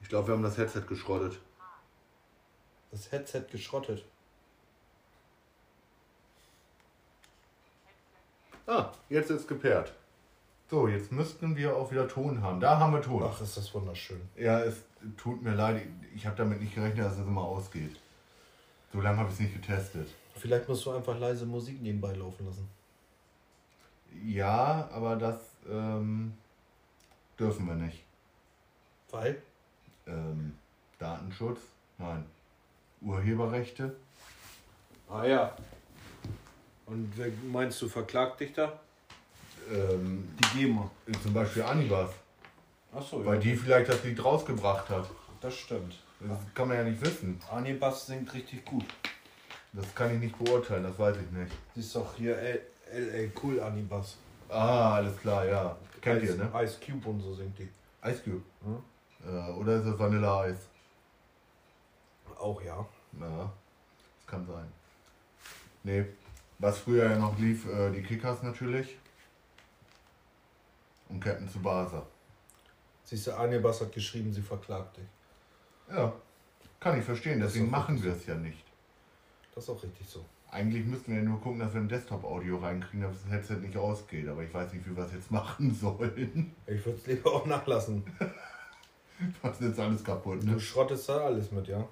[0.00, 1.40] Ich glaube, wir haben das Headset geschrottet.
[2.90, 4.04] Das Headset geschrottet.
[8.66, 9.92] Ah, jetzt ist gepaart.
[10.70, 12.60] So, jetzt müssten wir auch wieder Ton haben.
[12.60, 13.22] Da haben wir Ton.
[13.22, 14.20] Ach, ist das wunderschön.
[14.36, 14.82] Ja, es
[15.16, 15.82] tut mir leid.
[16.14, 17.96] Ich habe damit nicht gerechnet, dass es immer ausgeht.
[18.92, 20.08] So lange habe ich es nicht getestet.
[20.36, 22.68] Vielleicht musst du einfach leise Musik nebenbei laufen lassen.
[24.24, 25.36] Ja, aber das
[25.68, 26.34] ähm,
[27.38, 28.02] dürfen wir nicht.
[29.10, 29.42] Weil?
[30.06, 30.56] Ähm,
[30.98, 31.60] Datenschutz?
[31.98, 32.24] Nein.
[33.02, 33.94] Urheberrechte?
[35.08, 35.56] Ah ja.
[36.86, 38.78] Und wer meinst du, verklagt dich da?
[39.72, 40.90] Ähm, Die GEMA.
[41.22, 42.10] zum Beispiel Anibas.
[42.94, 45.08] Achso, Weil die vielleicht das Lied rausgebracht hat.
[45.40, 45.96] Das stimmt.
[46.20, 47.40] Das kann man ja nicht wissen.
[47.50, 48.84] Anibas singt richtig gut.
[49.72, 51.52] Das kann ich nicht beurteilen, das weiß ich nicht.
[51.74, 52.62] Siehst doch hier L-
[52.92, 54.16] LA Cool Anibas.
[54.48, 55.76] Ah, alles klar, ja.
[56.00, 56.50] Kennt ihr, ne?
[56.62, 57.68] Ice Cube und so singt die.
[58.04, 58.42] Ice Cube.
[58.62, 58.78] Hm?
[59.26, 60.58] Äh, oder ist es Vanilla Eis?
[62.38, 62.86] Auch ja.
[63.20, 63.52] Ja,
[64.18, 64.66] das kann sein.
[65.82, 66.04] Nee,
[66.58, 68.96] was früher ja noch lief, äh, die Kickers natürlich.
[71.08, 72.06] Und Captain Tsubasa.
[73.04, 75.04] Siehst du, Anibas hat geschrieben, sie verklagt dich.
[75.90, 76.12] Ja,
[76.80, 78.64] kann ich verstehen, Das deswegen machen wir es ja nicht.
[79.54, 80.24] Das ist auch richtig so.
[80.50, 83.76] Eigentlich müssten wir ja nur gucken, dass wir ein Desktop-Audio reinkriegen, dass das Headset nicht
[83.76, 84.28] ausgeht.
[84.28, 86.54] Aber ich weiß nicht, wie wir es jetzt machen sollen.
[86.66, 88.04] Ich würde es lieber auch nachlassen.
[89.42, 90.60] Was ist jetzt alles kaputt, Du ne?
[90.60, 91.86] schrottest da alles mit, ja?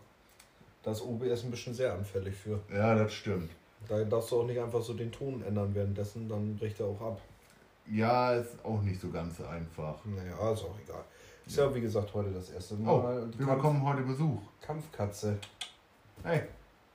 [0.83, 2.61] Da ist OBS ein bisschen sehr anfällig für.
[2.73, 3.51] Ja, das stimmt.
[3.89, 7.01] Da darfst du auch nicht einfach so den Ton ändern währenddessen, dann bricht er auch
[7.01, 7.21] ab.
[7.91, 9.97] Ja, ist auch nicht so ganz einfach.
[10.05, 11.05] Naja, ist auch egal.
[11.45, 13.29] Ist ja, wie gesagt, heute das erste Oh, Mal.
[13.35, 14.41] Die wir Kampf bekommen heute Besuch.
[14.61, 15.37] Kampfkatze.
[16.23, 16.43] Hey,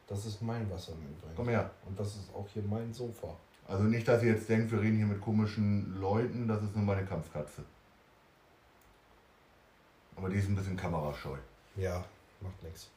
[0.07, 1.33] Das ist mein Wasser im Übrigen.
[1.35, 1.69] komm her.
[1.85, 3.27] Und das ist auch hier mein Sofa.
[3.67, 6.85] Also nicht, dass ihr jetzt denkt, wir reden hier mit komischen Leuten, das ist nur
[6.85, 7.63] meine Kampfkatze.
[10.15, 11.35] Aber die ist ein bisschen kamerascheu.
[11.75, 12.03] Ja,
[12.41, 12.89] macht nichts.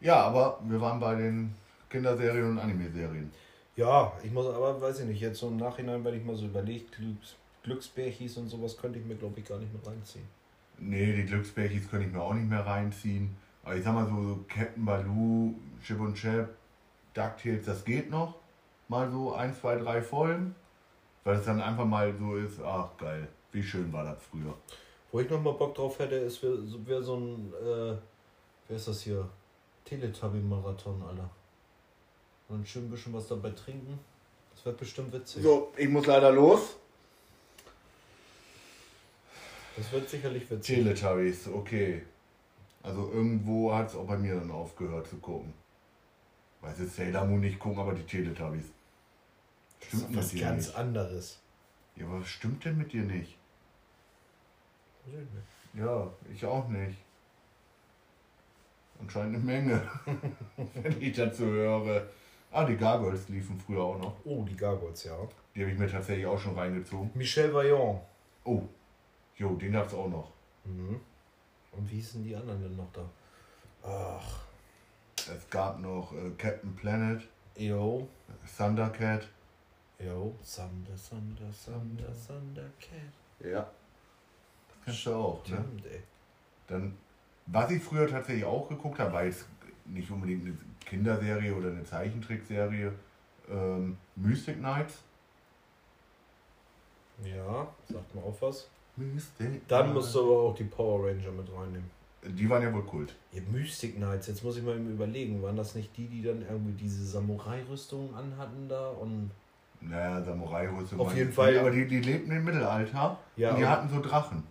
[0.00, 1.54] Ja, aber wir waren bei den
[1.88, 3.30] Kinderserien und Anime-Serien.
[3.76, 6.46] Ja, ich muss aber, weiß ich nicht, jetzt so im Nachhinein, wenn ich mal so
[6.46, 10.26] überlegt, Glücks, Glücksbärchis und sowas könnte ich mir, glaube ich, gar nicht mit reinziehen.
[10.78, 13.36] Nee, die Glücksbärchis könnte ich mir auch nicht mehr reinziehen.
[13.62, 16.48] Aber ich sag mal so, so Captain Baloo, Chip und Chap,
[17.14, 18.36] DuckTales, das geht noch.
[18.88, 20.54] Mal so ein, zwei, drei Folgen.
[21.24, 24.54] Weil es dann einfach mal so ist, ach geil, wie schön war das früher.
[25.12, 27.96] Wo ich nochmal Bock drauf hätte, ist wär, so, wär so ein, äh,
[28.66, 29.28] wer ist das hier?
[29.84, 31.30] Teletubby-Marathon, Alter.
[32.48, 33.98] Und schön ein bisschen was dabei trinken.
[34.54, 35.42] Das wird bestimmt witzig.
[35.42, 36.76] So, ich muss leider los.
[39.76, 40.76] Das wird sicherlich witzig.
[40.76, 42.02] Teletubbies, okay.
[42.82, 45.52] Also irgendwo hat es auch bei mir dann aufgehört zu gucken.
[46.60, 48.64] Weiß jetzt Sailor Moon nicht gucken, aber die Teletubbies.
[49.80, 50.76] das ist Stimmt was mit dir ganz nicht.
[50.76, 51.38] anderes.
[51.96, 53.36] Ja, aber was stimmt denn mit dir nicht?
[55.06, 55.84] Weiß ich nicht.
[55.84, 56.98] Ja, ich auch nicht.
[59.00, 59.90] Anscheinend eine Menge,
[60.74, 62.08] wenn ich dazu höre.
[62.50, 64.14] Ah, die Gargoyles liefen früher auch noch.
[64.24, 65.16] Oh, die Gargoyles, ja.
[65.54, 67.10] Die habe ich mir tatsächlich auch schon reingezogen.
[67.14, 68.00] Michel Vaillant.
[68.44, 68.62] Oh,
[69.36, 70.30] jo, den gab's auch noch.
[70.64, 71.00] Mhm.
[71.72, 73.02] Und wie hießen die anderen denn noch da?
[73.84, 74.40] Ach,
[75.16, 77.22] Es gab noch äh, Captain Planet,
[77.56, 78.08] yo,
[78.56, 79.28] Thundercat.
[79.98, 83.12] yo, Thunder, Thunder, Thunder, Thundercat.
[83.40, 83.60] Ja.
[84.68, 85.56] Das kennst du auch, ne?
[85.56, 86.02] Stimmt, ey.
[86.66, 86.96] Dann,
[87.46, 89.44] was ich früher tatsächlich auch geguckt habe, war jetzt
[89.88, 92.92] nicht unbedingt eine Kinderserie oder eine Zeichentrickserie,
[93.50, 95.02] ähm, Mystic Knights.
[97.24, 98.68] Ja, sagt mal auf was.
[98.96, 101.90] Mystic Dann musst du aber auch die Power Ranger mit reinnehmen.
[102.24, 103.14] Die waren ja wohl Kult.
[103.32, 106.42] Ja, Mystic Knights, jetzt muss ich mal eben überlegen, waren das nicht die, die dann
[106.42, 109.30] irgendwie diese Samurai-Rüstungen anhatten da und.
[109.80, 110.98] Naja, Samurai-Rüstung.
[111.00, 113.88] Auf waren jeden die Fall- Aber die, die lebten im Mittelalter Ja, und die hatten
[113.88, 114.42] so Drachen,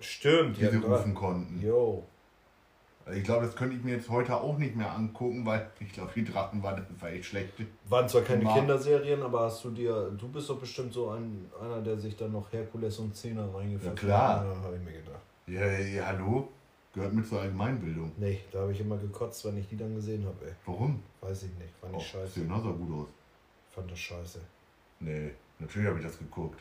[0.00, 1.62] Stimmt, die sie hatten dra- rufen konnten.
[1.64, 2.04] Jo.
[3.06, 5.92] Also ich glaube, das könnte ich mir jetzt heute auch nicht mehr angucken, weil ich
[5.92, 7.52] glaube, die Drachen waren war echt schlecht.
[7.88, 10.10] Waren zwar keine Mal- Kinderserien, aber hast du dir.
[10.18, 13.98] Du bist doch bestimmt so ein, einer, der sich dann noch Herkules und Zehner reingeführt
[14.00, 14.40] Ja, klar.
[14.40, 14.46] hat.
[14.46, 15.20] Ja, habe ich mir gedacht.
[15.46, 16.48] Ja, ja, hallo?
[16.94, 18.12] Gehört mit zur Allgemeinbildung.
[18.16, 20.52] Nee, da habe ich immer gekotzt, wenn ich die dann gesehen habe, ey.
[20.64, 21.02] Warum?
[21.20, 21.74] Weiß ich nicht.
[21.80, 22.32] Fand Oh, ich scheiße.
[22.34, 23.08] Sieht genauso gut aus.
[23.70, 24.40] Fand das scheiße.
[25.00, 26.60] Nee, natürlich habe ich das geguckt.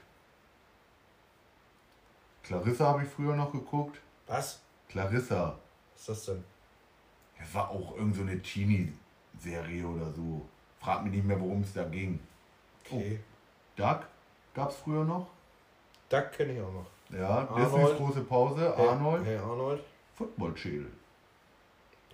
[2.44, 4.00] Clarissa habe ich früher noch geguckt.
[4.28, 4.60] Was?
[4.90, 5.58] Clarissa.
[5.94, 6.44] Was ist das denn?
[7.40, 10.42] Das war auch irgend so eine Teenie-Serie oder so.
[10.80, 12.20] Frag mich nicht mehr, worum es da ging.
[12.86, 13.20] Okay.
[13.76, 14.08] Duck
[14.54, 15.28] gab es früher noch.
[16.10, 16.86] Duck kenne ich auch noch.
[17.10, 17.44] Ja.
[17.56, 18.74] Disneys große Pause.
[18.76, 19.26] Hey, Arnold.
[19.26, 19.84] Hey Arnold.
[20.16, 20.92] Football Channel.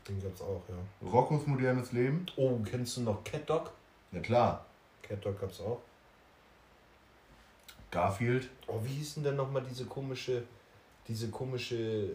[0.08, 1.08] Den gab's auch, ja.
[1.08, 2.26] Roccos modernes Leben.
[2.36, 3.72] Oh, kennst du noch Cat Dog?
[4.12, 4.66] Ja klar.
[5.04, 5.80] Cat Dog gab's auch.
[7.92, 8.50] Garfield.
[8.68, 10.44] Oh, wie hieß denn denn nochmal diese komische,
[11.10, 12.10] diese komische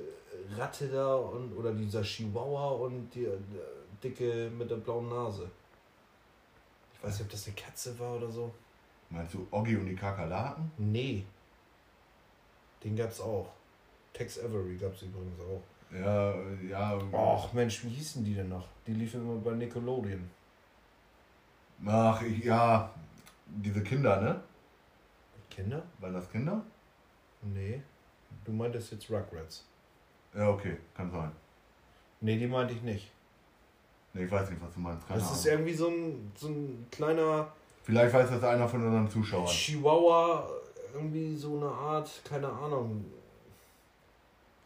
[0.57, 3.39] Ratte da und oder dieser Chihuahua und die äh,
[4.03, 5.51] dicke mit der blauen Nase?
[6.95, 8.55] Ich weiß nicht, ob das eine Katze war oder so.
[9.11, 10.71] Meinst du Oggi und die Kakerlaken?
[10.79, 11.25] Nee.
[12.83, 13.53] Den gab's auch.
[14.13, 15.63] Tex Avery gab's übrigens auch.
[15.93, 16.35] Ja,
[16.69, 16.99] ja.
[17.13, 18.67] Och Mensch, wie hießen die denn noch?
[18.87, 20.31] Die liefen immer bei Nickelodeon.
[21.87, 22.91] Ach, ich, ja.
[23.47, 24.41] Diese Kinder, ne?
[25.51, 25.83] Kinder?
[26.01, 26.63] Waren das Kinder?
[27.43, 27.83] Nee.
[28.45, 29.65] Du meintest jetzt Rugrats.
[30.35, 31.31] Ja, okay, kann sein.
[32.21, 33.11] Nee, die meinte ich nicht.
[34.13, 35.07] Ne, ich weiß nicht, was du meinst.
[35.07, 35.59] Keine Das ist Ahnung.
[35.59, 37.53] irgendwie so ein, so ein kleiner
[37.85, 39.47] Vielleicht weiß das einer von unseren Zuschauern.
[39.47, 40.49] Chihuahua,
[40.95, 43.05] irgendwie so eine Art, keine Ahnung.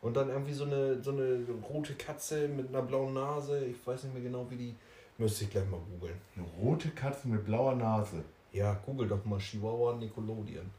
[0.01, 3.65] Und dann irgendwie so eine, so eine rote Katze mit einer blauen Nase.
[3.65, 4.75] Ich weiß nicht mehr genau, wie die.
[5.19, 6.15] Müsste ich gleich mal googeln.
[6.37, 8.23] Eine rote Katze mit blauer Nase.
[8.53, 10.71] Ja, google doch mal Chihuahua Nickelodeon.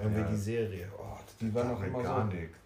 [0.00, 0.88] Irgendwie mir- die Serie.
[0.98, 2.34] Oh, die war noch immer gar so.
[2.36, 2.56] nichts.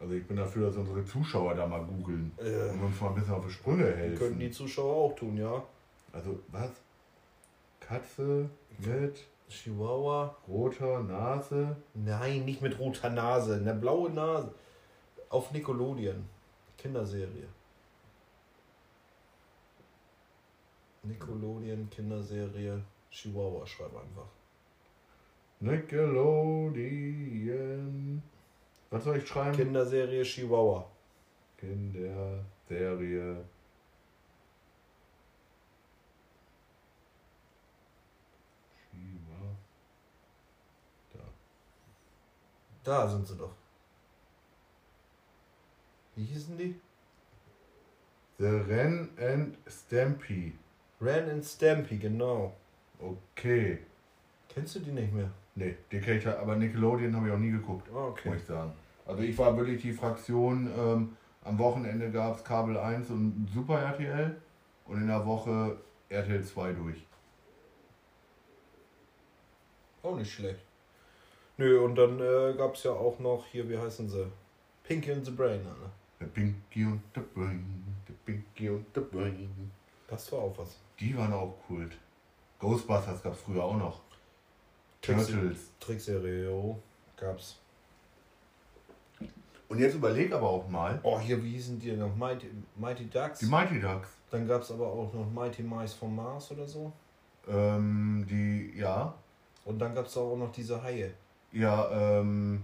[0.00, 3.14] Also ich bin dafür, dass unsere Zuschauer da mal googeln Äh, und uns mal ein
[3.16, 4.18] bisschen auf die Sprünge helfen.
[4.18, 5.62] könnten die Zuschauer auch tun, ja.
[6.12, 6.70] Also was?
[7.80, 8.48] Katze
[8.78, 10.36] mit Chihuahua.
[10.46, 11.74] Roter Nase.
[11.94, 13.56] Nein, nicht mit roter Nase.
[13.56, 14.54] Eine blaue Nase.
[15.30, 16.28] Auf Nickelodeon.
[16.76, 17.48] Kinderserie.
[21.02, 22.82] Nickelodeon, Kinderserie.
[23.10, 24.26] Chihuahua, schreib einfach.
[25.60, 26.72] Nickelodeon.
[28.90, 29.56] Was soll ich schreiben?
[29.56, 30.90] Kinderserie Chihuahua.
[31.58, 33.44] Kinderserie.
[38.90, 39.56] Chihuahua.
[42.84, 43.54] Da sind sie doch.
[46.14, 46.80] Wie hießen die?
[48.38, 50.52] The Ren and Stampy.
[51.00, 52.56] Ren and Stampy, genau.
[53.00, 53.80] Okay.
[54.48, 55.30] Kennst du die nicht mehr?
[55.58, 58.28] Nee, die kenn ich ja, aber Nickelodeon habe ich auch nie geguckt, Ah, okay.
[58.28, 58.72] muss ich sagen.
[59.06, 63.80] Also ich war wirklich die Fraktion, ähm, am Wochenende gab es Kabel 1 und Super
[63.80, 64.36] RTL
[64.86, 65.76] und in der Woche
[66.10, 67.04] RTL 2 durch.
[70.04, 70.60] Auch nicht schlecht.
[71.56, 74.30] Nö, und dann äh, gab es ja auch noch hier, wie heißen sie?
[74.84, 75.70] Pinky and the Brain, ne?
[76.20, 79.70] The Pinky und the Brain, the Pinky und the Brain.
[80.06, 80.78] Das war auch was.
[81.00, 81.98] Die waren auch Kult.
[82.60, 84.00] Ghostbusters gab es früher auch noch.
[85.02, 85.70] Turtles.
[85.80, 86.78] Trickserie, jo,
[87.16, 87.56] gab's.
[89.68, 92.14] Und jetzt überleg aber auch mal, Oh, hier, wie hießen die noch?
[92.16, 93.40] Mighty, Mighty Ducks?
[93.40, 94.08] die Mighty Ducks.
[94.30, 96.92] Dann gab's aber auch noch Mighty Mice vom Mars oder so.
[97.46, 99.14] Ähm, die, ja,
[99.64, 101.12] Und dann gab's auch noch diese Haie.
[101.52, 101.90] ja,
[102.20, 102.62] ähm,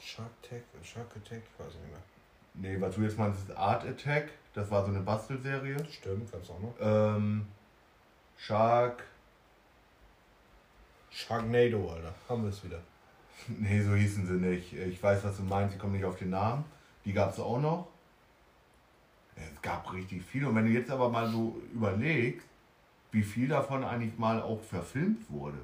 [0.00, 2.72] Shark Attack, Shark Attack, weiß ich nicht mehr.
[2.76, 4.30] nee, was du jetzt meinst, ist Art Attack.
[4.54, 5.76] Das war so eine Bastelserie.
[5.90, 6.74] Stimmt, gab's auch noch.
[6.80, 7.46] Ähm,
[8.36, 9.02] Shark,
[11.12, 12.14] Sharknado, Alter.
[12.28, 12.80] Haben wir es wieder.
[13.48, 14.72] nee, so hießen sie nicht.
[14.72, 16.64] Ich weiß, was du meinst, ich komme nicht auf den Namen.
[17.04, 17.88] Die gab es auch noch.
[19.36, 20.46] Es gab richtig viel.
[20.46, 22.46] Und wenn du jetzt aber mal so überlegst,
[23.10, 25.58] wie viel davon eigentlich mal auch verfilmt wurde.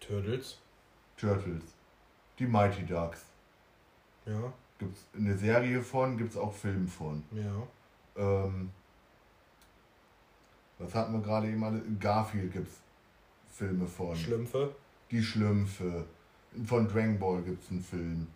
[0.00, 0.58] Turtles.
[1.16, 1.62] Turtles,
[2.38, 3.24] die Mighty Ducks.
[4.26, 7.22] Ja, Gibt es eine Serie von, gibt es auch Film von.
[7.30, 7.62] ja.
[8.16, 8.70] Ähm,
[10.78, 11.80] was hatten wir gerade eben alle?
[12.00, 14.14] Garfield gibt es Filme von.
[14.16, 14.74] Schlümpfe.
[15.10, 16.04] Die Schlümpfe.
[16.66, 18.26] Von Dragon Ball gibt es einen Film.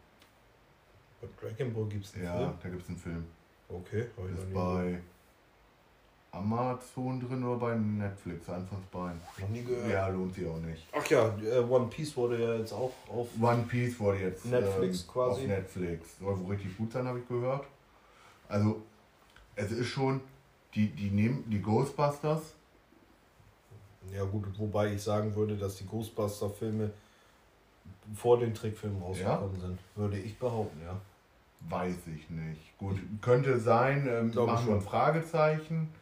[1.20, 2.52] Bei Dragon Ball gibt's einen Ja, Film.
[2.62, 3.24] da gibt es einen Film.
[3.68, 5.00] Okay, hab ich Ist bei
[6.30, 8.48] Amazon drin oder bei Netflix?
[8.48, 9.12] Einfach bei.
[9.40, 9.90] noch nie gehört.
[9.90, 10.86] Ja, lohnt sich auch nicht.
[10.92, 13.28] Ach ja, äh, One Piece wurde ja jetzt auch auf.
[13.40, 15.42] One Piece wurde jetzt Netflix ähm, quasi.
[15.42, 16.18] auf Netflix.
[16.18, 17.66] Soll wohl richtig gut sein, habe ich gehört.
[18.48, 18.82] Also,
[19.56, 20.20] es ist schon,
[20.74, 22.54] die, die nehmen die Ghostbusters,
[24.12, 26.90] Ja, gut, wobei ich sagen würde, dass die Ghostbuster-Filme
[28.14, 29.78] vor den Trickfilmen rausgekommen sind.
[29.96, 31.00] Würde ich behaupten, ja.
[31.68, 32.78] weiß ich nicht.
[32.78, 34.88] Gut, könnte sein, ähm, Glaube machen wir ein schon.
[34.88, 35.92] Fragezeichen.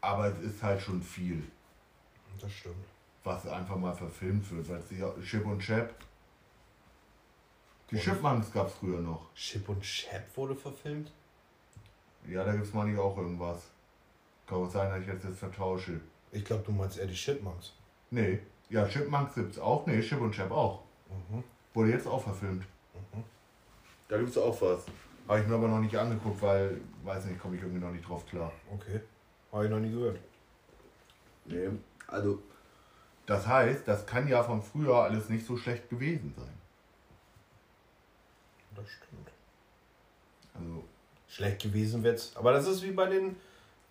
[0.00, 1.42] Aber es ist halt schon viel,
[2.40, 2.76] Das stimmt.
[3.24, 4.68] was einfach mal verfilmt wird.
[4.68, 5.94] Weil es ja Chip und Chap.
[7.90, 9.32] Die Chipmunks gab es früher noch.
[9.34, 11.10] Chip und Chap wurde verfilmt?
[12.28, 13.70] Ja, da gibt es mal nicht auch irgendwas.
[14.46, 16.00] Kann auch sein, dass ich jetzt das vertausche.
[16.32, 17.72] Ich glaube, du meinst eher die Chipmunks.
[18.10, 19.86] Nee, ja, Chipmunks gibt es auch.
[19.86, 20.82] Nee, Chip und Chap auch.
[21.08, 21.44] Mhm.
[21.74, 22.64] Wurde jetzt auch verfilmt.
[22.94, 23.24] Mhm.
[24.08, 24.86] Da gibt es auch was.
[25.28, 28.08] Habe ich mir aber noch nicht angeguckt, weil, weiß nicht, komme ich irgendwie noch nicht
[28.08, 28.52] drauf klar.
[28.72, 29.00] Okay.
[29.52, 30.18] Habe ich noch nie gehört.
[31.44, 31.68] Nee,
[32.06, 32.42] also.
[33.26, 36.54] Das heißt, das kann ja von früher alles nicht so schlecht gewesen sein.
[38.76, 39.30] Das stimmt.
[40.54, 40.84] Also,
[41.36, 42.32] Schlecht gewesen wird's.
[42.34, 43.36] Aber das ist wie bei den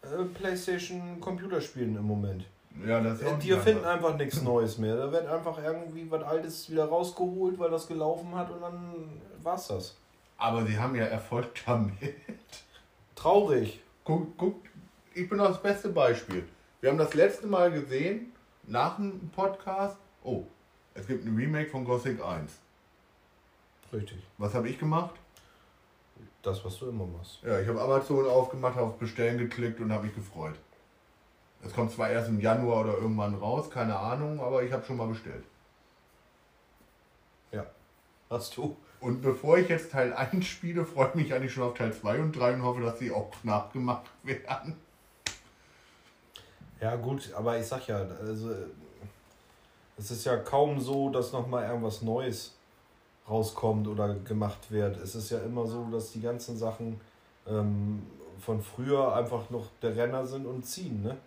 [0.01, 2.43] äh, PlayStation Computerspielen im Moment.
[2.85, 4.09] ja, das ist Äh, Die erfinden einfach.
[4.09, 4.95] einfach nichts Neues mehr.
[4.95, 9.67] Da wird einfach irgendwie was Altes wieder rausgeholt, weil das gelaufen hat und dann war's
[9.67, 9.95] das.
[10.37, 11.93] Aber sie haben ja Erfolg damit.
[13.15, 13.79] Traurig.
[14.03, 14.55] Guck, guck,
[15.13, 16.43] ich bin das beste Beispiel.
[16.81, 18.33] Wir haben das letzte Mal gesehen,
[18.67, 20.43] nach dem Podcast, oh,
[20.95, 22.59] es gibt ein Remake von Gothic 1.
[23.93, 24.17] Richtig.
[24.39, 25.13] Was habe ich gemacht?
[26.45, 27.39] Das, was du immer machst.
[27.43, 30.55] Ja, ich habe Amazon aufgemacht, auf Bestellen geklickt und habe mich gefreut.
[31.63, 34.97] Es kommt zwar erst im Januar oder irgendwann raus, keine Ahnung, aber ich habe schon
[34.97, 35.43] mal bestellt.
[38.29, 38.75] Hast du?
[38.99, 42.19] Und bevor ich jetzt Teil 1 spiele, freue ich mich eigentlich schon auf Teil 2
[42.19, 44.75] und 3 und hoffe, dass sie auch nachgemacht werden.
[46.81, 48.51] Ja, gut, aber ich sag ja, also
[49.97, 52.54] es ist ja kaum so, dass nochmal irgendwas Neues
[53.29, 54.97] rauskommt oder gemacht wird.
[54.97, 56.99] Es ist ja immer so, dass die ganzen Sachen
[57.47, 58.05] ähm,
[58.39, 61.17] von früher einfach noch der Renner sind und ziehen, ne?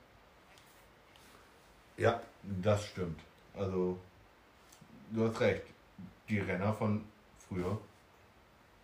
[1.97, 3.21] Ja, das stimmt.
[3.57, 3.99] Also,
[5.11, 5.65] du hast recht.
[6.29, 7.05] Die Renner von
[7.49, 7.77] früher,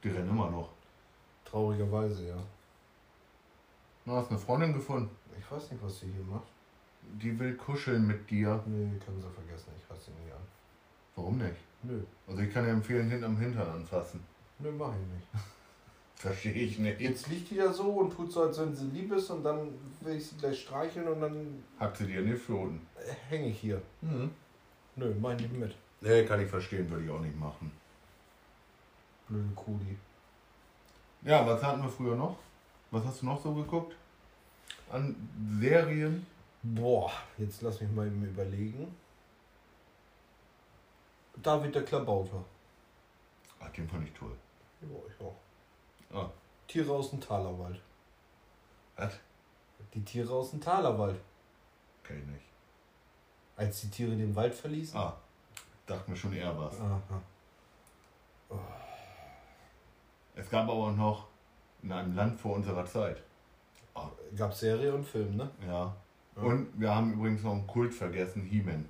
[0.03, 0.71] die rennen immer noch.
[1.45, 2.37] Traurigerweise, ja.
[4.05, 5.15] Du hast eine Freundin gefunden.
[5.39, 6.49] Ich weiß nicht, was sie hier macht.
[7.23, 8.63] die will kuscheln mit dir.
[8.67, 10.41] Nee, können sie vergessen, ich fasse sie nicht an.
[11.17, 11.57] Warum nicht?
[11.87, 14.21] Nö, Also ich kann dir empfehlen, hinten am Hintern anfassen.
[14.59, 15.29] nö, mach ich nicht.
[16.17, 17.01] Verstehe ich nicht.
[17.01, 19.69] Jetzt liegt die da so und tut so, als wenn sie lieb ist und dann
[20.01, 22.81] will ich sie gleich streicheln und dann Hackt sie dir in die Pfoten.
[22.97, 23.83] äh, hänge ich hier.
[24.01, 24.31] Mhm.
[24.97, 25.75] Nö, mach ich nicht mit.
[26.01, 27.71] Nee, kann ich verstehen, würde ich auch nicht machen.
[29.29, 29.97] Blöde Kudi.
[31.23, 32.37] Ja, was hatten wir früher noch?
[32.91, 33.95] Was hast du noch so geguckt?
[34.91, 35.17] An
[35.61, 36.25] Serien?
[36.63, 38.95] Boah, jetzt lass mich mal eben überlegen.
[41.43, 42.45] David der Klabauter.
[43.61, 44.35] Ach, den fand ich toll.
[44.81, 45.37] Ja, ich auch.
[46.17, 46.31] Ah,
[46.69, 47.81] Tiere aus dem Talerwald.
[48.97, 49.19] was?
[49.95, 51.21] Die Tiere aus dem Talerwald.
[52.03, 52.45] Kenn ich nicht.
[53.57, 54.99] Als die Tiere den Wald verließen.
[54.99, 55.17] Ah,
[55.87, 56.81] dachte mir schon eher was.
[56.81, 57.01] Aha.
[60.37, 61.27] Es gab aber auch noch
[61.83, 63.23] in einem Land vor unserer Zeit.
[63.95, 65.51] Ah, Gab Serie und Film, ne?
[65.67, 65.95] ja.
[66.37, 66.43] Ja.
[66.43, 68.89] Und wir haben übrigens noch einen Kult vergessen, He-Man.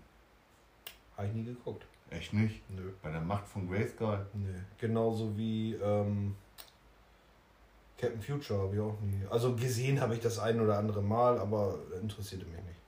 [1.16, 1.84] Habe ich nie geguckt.
[2.10, 2.62] Echt nicht?
[2.70, 2.92] Nö.
[3.02, 4.26] Bei der Macht von Grayskull?
[4.34, 4.60] Nee.
[4.78, 6.36] Genauso wie ähm,
[7.98, 9.26] Captain Future habe ich auch nie.
[9.30, 12.80] Also gesehen habe ich das ein oder andere Mal, aber interessierte mich nicht.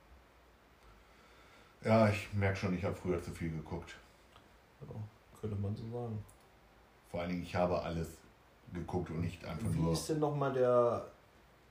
[1.83, 3.95] Ja, ich merke schon, ich habe früher zu viel geguckt.
[4.81, 4.87] Ja,
[5.39, 6.23] könnte man so sagen.
[7.09, 8.17] Vor allen Dingen, ich habe alles
[8.73, 11.05] geguckt und nicht einfach Wie nur ist denn nochmal der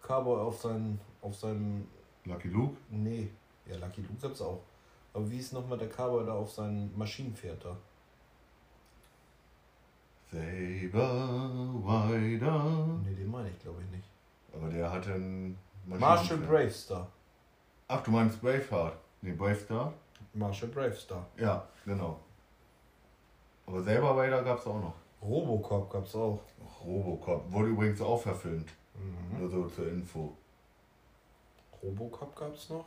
[0.03, 1.86] Cowboy auf, seinen, auf seinem.
[2.24, 2.76] Lucky Luke.
[2.90, 3.30] Nee,
[3.66, 4.62] ja, Lucky Luke gab's auch.
[5.17, 7.75] Aber wie ist nochmal der Cowboy da auf seinem Maschinenpferd da?
[10.31, 12.87] Saber Wider.
[13.03, 14.11] Nee, den meine ich glaube ich nicht.
[14.53, 16.37] Aber der hatte einen Marshall.
[16.37, 17.09] Bravestar.
[17.89, 18.99] Ach, du meinst Braveheart?
[19.23, 19.95] Nee, Bravestar?
[20.35, 21.27] Marshall Bravestar.
[21.39, 22.21] Ja, genau.
[23.67, 24.95] Aber Saber Wider gab es auch noch.
[25.23, 26.41] Robocop gab's auch.
[26.85, 27.51] Robocop.
[27.51, 28.71] Wurde übrigens auch verfilmt.
[28.95, 29.41] Mhm.
[29.41, 30.37] Nur so zur Info.
[31.83, 32.85] Robocop gab's noch.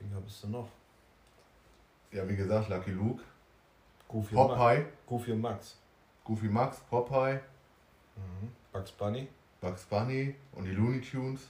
[0.00, 0.66] Wen gab es denn noch?
[2.12, 3.22] Ja, wie gesagt, Lucky Luke.
[4.08, 4.58] Goofy und Max.
[4.58, 4.86] Popeye.
[5.06, 5.78] Goofy und Max.
[6.24, 7.40] Goofy Max, Popeye,
[8.16, 8.50] Mhm.
[8.72, 9.28] Bugs Bunny.
[9.60, 11.48] Bugs Bunny und die Looney Tunes.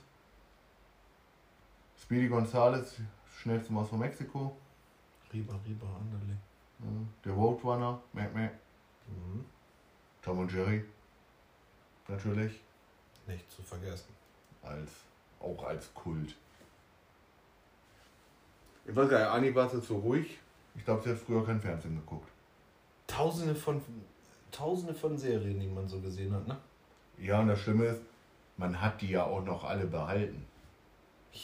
[2.00, 2.96] Speedy Gonzales,
[3.38, 4.56] schnellste Maus von Mexiko.
[5.32, 6.36] Riba, Riba, Anderle.
[6.80, 6.86] Ja,
[7.24, 8.52] Der Roadrunner, Mac Mac.
[9.06, 9.44] Mhm.
[10.22, 10.84] Tom und Jerry.
[12.06, 12.60] Natürlich.
[13.26, 14.14] Nicht zu vergessen.
[14.62, 14.90] Als,
[15.40, 16.36] auch als Kult.
[18.86, 20.38] Ich weiß gar nicht, Anni war jetzt so ruhig.
[20.78, 22.30] Ich glaube, sie hat früher kein Fernsehen geguckt.
[23.06, 23.82] Tausende von
[24.50, 26.56] Tausende von Serien, die man so gesehen hat, ne?
[27.18, 28.00] Ja, und das Schlimme ist,
[28.56, 30.46] man hat die ja auch noch alle behalten.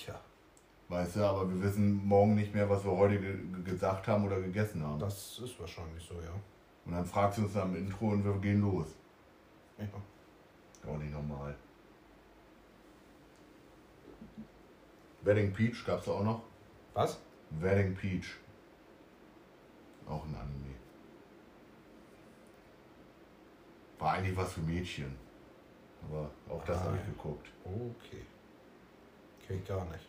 [0.06, 0.18] Ja,
[0.88, 4.40] Weißt du, aber wir wissen morgen nicht mehr, was wir heute ge gesagt haben oder
[4.40, 4.98] gegessen haben.
[4.98, 6.32] das ist wahrscheinlich so, ja.
[6.84, 8.88] Und dann fragt sie uns am Intro und wir gehen los.
[9.78, 9.86] ja.
[10.88, 11.56] Auch nicht normal.
[15.22, 16.42] Wedding Peach gab es auch noch.
[16.92, 17.18] Was?
[17.50, 18.36] Wedding Peach.
[20.06, 20.74] Auch ein Anime.
[23.98, 25.14] War eigentlich was für Mädchen.
[26.06, 27.50] Aber auch das Ah, habe ich geguckt.
[27.64, 28.22] Okay.
[29.46, 30.06] Kenn ich gar nicht.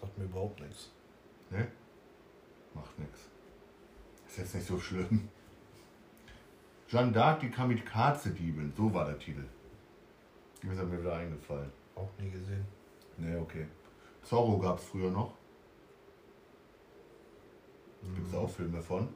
[0.00, 0.90] Sagt mir überhaupt nichts.
[1.50, 1.68] Ne?
[2.74, 3.28] Macht nix.
[4.26, 5.28] Ist jetzt nicht so schlimm.
[6.88, 8.72] Jeanne d'Arc, die Kamikaze-Diebin.
[8.76, 9.44] So war der Titel.
[10.62, 11.70] Die ist mir wieder eingefallen.
[11.94, 12.64] Auch nie gesehen.
[13.18, 13.66] Ne, okay.
[14.22, 15.34] Zorro gab es früher noch.
[18.14, 19.08] Gibt es auch Filme von.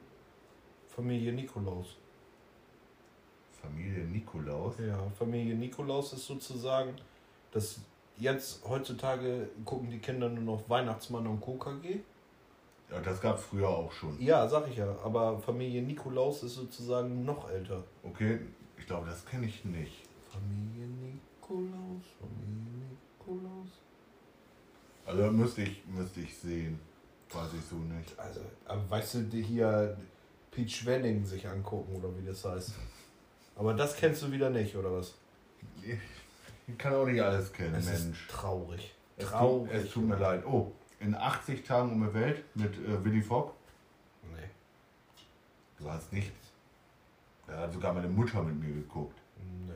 [0.87, 1.97] Familie Nikolaus.
[3.61, 4.75] Familie Nikolaus.
[4.79, 6.95] Ja, Familie Nikolaus ist sozusagen,
[7.51, 7.79] das
[8.17, 11.99] jetzt heutzutage gucken die Kinder nur noch Weihnachtsmann und KKG.
[12.89, 14.19] Ja, das gab es früher auch schon.
[14.21, 17.83] Ja, sag ich ja, aber Familie Nikolaus ist sozusagen noch älter.
[18.03, 18.39] Okay,
[18.77, 20.03] ich glaube, das kenne ich nicht.
[20.31, 23.67] Familie Nikolaus, Familie Nikolaus.
[25.05, 26.79] Also müsste ich, müsste ich sehen.
[27.33, 28.17] Weiß ich so nicht.
[28.17, 29.97] Also, aber weißt du, die hier
[30.51, 32.73] Peach Wenning sich angucken oder wie das heißt.
[33.55, 35.15] Aber das kennst du wieder nicht, oder was?
[35.83, 38.21] Ich kann auch nicht alles kennen, Es Mensch.
[38.23, 38.93] ist traurig.
[39.17, 39.73] Es tut, Traurig.
[39.73, 40.45] es tut mir leid.
[40.45, 43.53] Oh, in 80 Tagen um die Welt mit äh, Willy Fogg.
[44.31, 44.49] Nee.
[45.79, 46.31] Du hast nicht.
[47.47, 49.17] Da hat sogar meine Mutter mit mir geguckt.
[49.65, 49.73] Nee.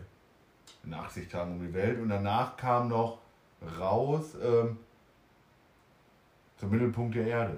[0.84, 2.00] In 80 Tagen um die Welt.
[2.00, 3.20] Und danach kam noch
[3.80, 4.78] raus ähm,
[6.62, 7.58] zum Mittelpunkt der Erde.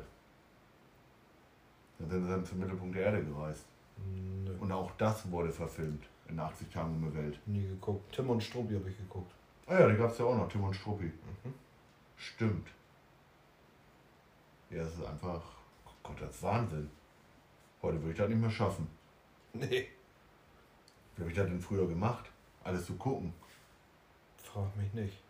[1.99, 3.66] Da sind sie dann zum Mittelpunkt der Erde gereist.
[3.97, 4.49] Nee.
[4.62, 7.38] Und auch das wurde verfilmt in 80 Tagen um die Welt.
[7.45, 8.16] Nie geguckt.
[8.16, 9.34] Tim und Struppi habe ich geguckt.
[9.68, 11.04] Ah ja, die gab es ja auch noch, Tim und Struppi.
[11.04, 11.54] Mhm.
[12.16, 12.70] Stimmt.
[14.70, 15.41] Ja, es ist einfach,
[15.86, 16.89] oh Gott, das ist Wahnsinn.
[17.82, 18.88] Heute würde ich das nicht mehr schaffen.
[19.51, 19.89] Nee.
[21.18, 22.32] Wie habe ich das denn früher gemacht?
[22.64, 23.34] Alles zu gucken.
[24.38, 25.22] Frag mich nicht.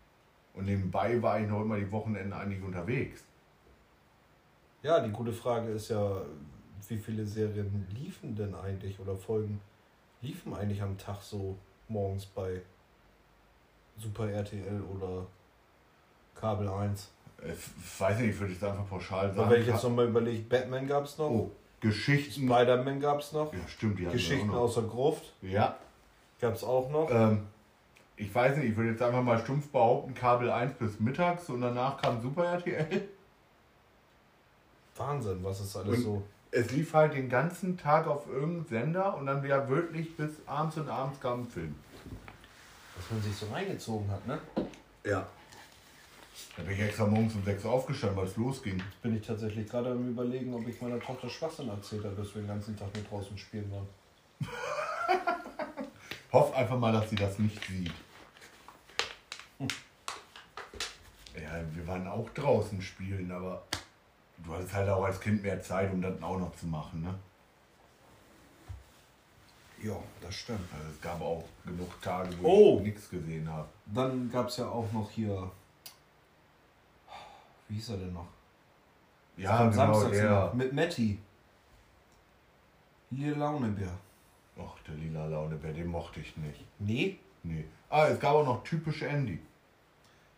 [0.54, 3.26] Und nebenbei war ich noch immer die Wochenende eigentlich unterwegs.
[4.84, 6.22] Ja, die gute Frage ist ja,
[6.90, 9.62] wie viele Serien liefen denn eigentlich oder Folgen
[10.22, 11.58] liefen eigentlich am Tag so
[11.88, 12.62] morgens bei
[13.98, 15.26] Super RTL oder
[16.36, 17.10] Kabel 1?
[17.46, 19.50] Ich weiß nicht, ich würde es einfach pauschal Aber sagen.
[19.52, 22.48] wenn ich jetzt nochmal überlege, Batman gab es noch, oh, Geschichten.
[22.48, 24.56] Spider-Man gab es noch, Ja, stimmt, die Geschichten noch.
[24.56, 25.78] aus der Gruft Ja,
[26.40, 27.10] gab es auch noch.
[27.12, 27.48] ähm,
[28.16, 31.62] ich weiß nicht, ich würde jetzt einfach mal stumpf behaupten, Kabel 1 bis mittags und
[31.62, 33.08] danach kam Super RTL.
[34.98, 36.24] Wahnsinn, was ist alles Und- so.
[36.56, 40.78] Es lief halt den ganzen Tag auf irgendeinem Sender und dann wieder wirklich bis abends
[40.78, 41.74] und abends kam ein Film.
[42.96, 44.38] Was man sich so reingezogen hat, ne?
[45.04, 45.26] Ja.
[46.56, 48.78] Da bin ich extra morgens um 6 Uhr aufgestanden, weil es losging.
[48.78, 52.36] Jetzt bin ich tatsächlich gerade am überlegen, ob ich meiner Tochter Schwachsinn erzählt habe, dass
[52.36, 53.88] wir den ganzen Tag mit draußen spielen waren.
[56.32, 57.92] Hoff einfach mal, dass sie das nicht sieht.
[61.36, 63.64] Ja, wir waren auch draußen spielen, aber
[64.44, 67.14] du hattest halt auch als Kind mehr Zeit, um das auch noch zu machen, ne?
[69.82, 70.68] Ja, das stimmt.
[70.74, 72.78] Also es gab auch genug Tage, wo Oh.
[72.80, 73.68] ich nichts gesehen habe.
[73.88, 75.52] Dann gab es ja auch noch hier.
[77.68, 78.28] Wie hieß er denn noch?
[79.36, 80.22] Ja, Am genau, Samstag der.
[80.22, 80.54] sogar.
[80.54, 81.20] Mit Matti.
[83.12, 83.92] Lila Launebär.
[84.58, 86.64] Och, der lila Launebär, den mochte ich nicht.
[86.80, 87.18] Nee?
[87.44, 87.66] Nee.
[87.90, 89.40] Ah, es gab auch noch typisch Andy.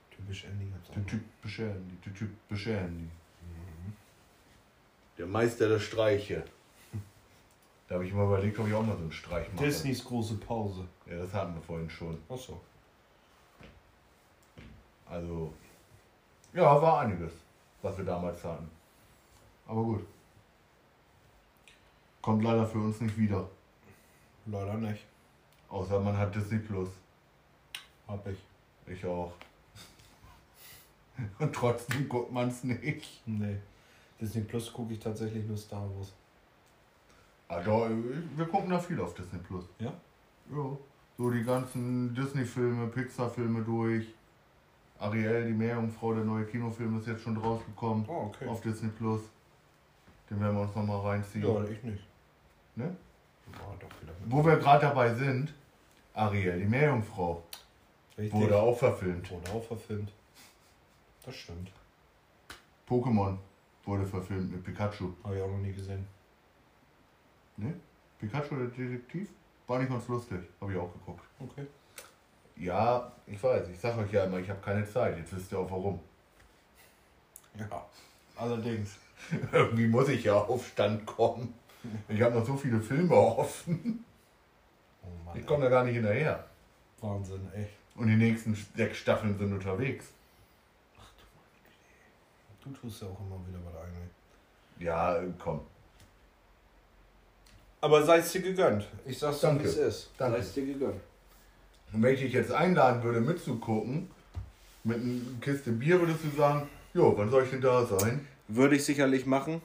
[0.09, 3.09] Typisch Andy gab's auch Der typische Andy, der typische Andy.
[5.17, 6.43] Der Meister der Streiche.
[7.87, 9.65] Da habe ich mal überlegt, ob ich auch mal so einen Streich mache.
[9.65, 10.87] Disneys große Pause.
[11.05, 12.17] Ja, das hatten wir vorhin schon.
[12.27, 12.59] Achso.
[15.05, 15.53] Also,
[16.53, 17.31] ja, war einiges,
[17.81, 18.69] was wir damals hatten.
[19.67, 20.05] Aber gut.
[22.21, 23.47] Kommt leider für uns nicht wieder.
[24.47, 25.05] Leider nicht.
[25.69, 26.89] Außer man hat Disney Plus.
[28.07, 28.39] Hab ich.
[28.87, 29.33] Ich auch.
[31.39, 33.21] Und trotzdem guckt man es nicht.
[33.27, 33.57] Nee.
[34.19, 36.13] Disney Plus gucke ich tatsächlich nur Star Wars.
[37.47, 37.89] Also,
[38.35, 39.65] wir gucken da viel auf Disney Plus.
[39.79, 39.93] Ja?
[40.51, 40.77] Ja.
[41.17, 44.07] So die ganzen Disney-Filme, Pixar-Filme durch.
[44.99, 48.05] Ariel, die Meerjungfrau, der neue Kinofilm ist jetzt schon rausgekommen.
[48.07, 48.47] Oh, okay.
[48.47, 49.21] Auf Disney Plus.
[50.29, 51.45] Den werden wir uns nochmal reinziehen.
[51.45, 52.03] Ja, ich nicht.
[52.75, 52.95] Ne?
[53.51, 53.87] War doch.
[54.25, 55.53] Wo wir gerade dabei sind,
[56.13, 57.43] Ariel, die Meerjungfrau,
[58.17, 58.33] Richtig.
[58.33, 59.29] wurde auch verfilmt.
[59.29, 60.11] Wurde auch verfilmt.
[61.25, 61.71] Das stimmt.
[62.87, 63.37] Pokémon
[63.85, 65.13] wurde verfilmt mit Pikachu.
[65.23, 66.05] Habe ich auch noch nie gesehen.
[67.57, 67.73] Ne?
[68.19, 69.29] Pikachu, der Detektiv?
[69.67, 70.39] War nicht ganz lustig.
[70.61, 71.23] Habe ich auch geguckt.
[71.39, 71.65] Okay.
[72.57, 73.69] Ja, ich weiß.
[73.69, 75.17] Ich sag euch ja immer, ich habe keine Zeit.
[75.17, 75.99] Jetzt wisst ihr auch warum.
[77.57, 77.85] Ja.
[78.35, 78.97] Allerdings.
[79.51, 81.53] Irgendwie muss ich ja auf Stand kommen.
[82.07, 84.03] Ich habe noch so viele Filme offen.
[85.03, 85.37] Oh Mann.
[85.37, 86.45] Ich komme da gar nicht hinterher.
[87.01, 87.77] Wahnsinn, echt.
[87.95, 90.11] Und die nächsten sechs Staffeln sind unterwegs.
[92.65, 94.09] Du tust ja auch immer wieder was eigentlich.
[94.79, 95.61] Ja, komm.
[97.79, 98.87] Aber sei es dir gegönnt.
[99.05, 100.09] Ich sag's dir, wie es ist.
[100.17, 100.37] Danke.
[100.37, 101.01] Sei es dir gegönnt.
[101.93, 104.09] Und wenn ich dich jetzt einladen würde, mitzugucken,
[104.83, 108.27] mit einer Kiste Bier, würdest du sagen, jo, wann soll ich denn da sein?
[108.47, 109.61] Würde ich sicherlich machen.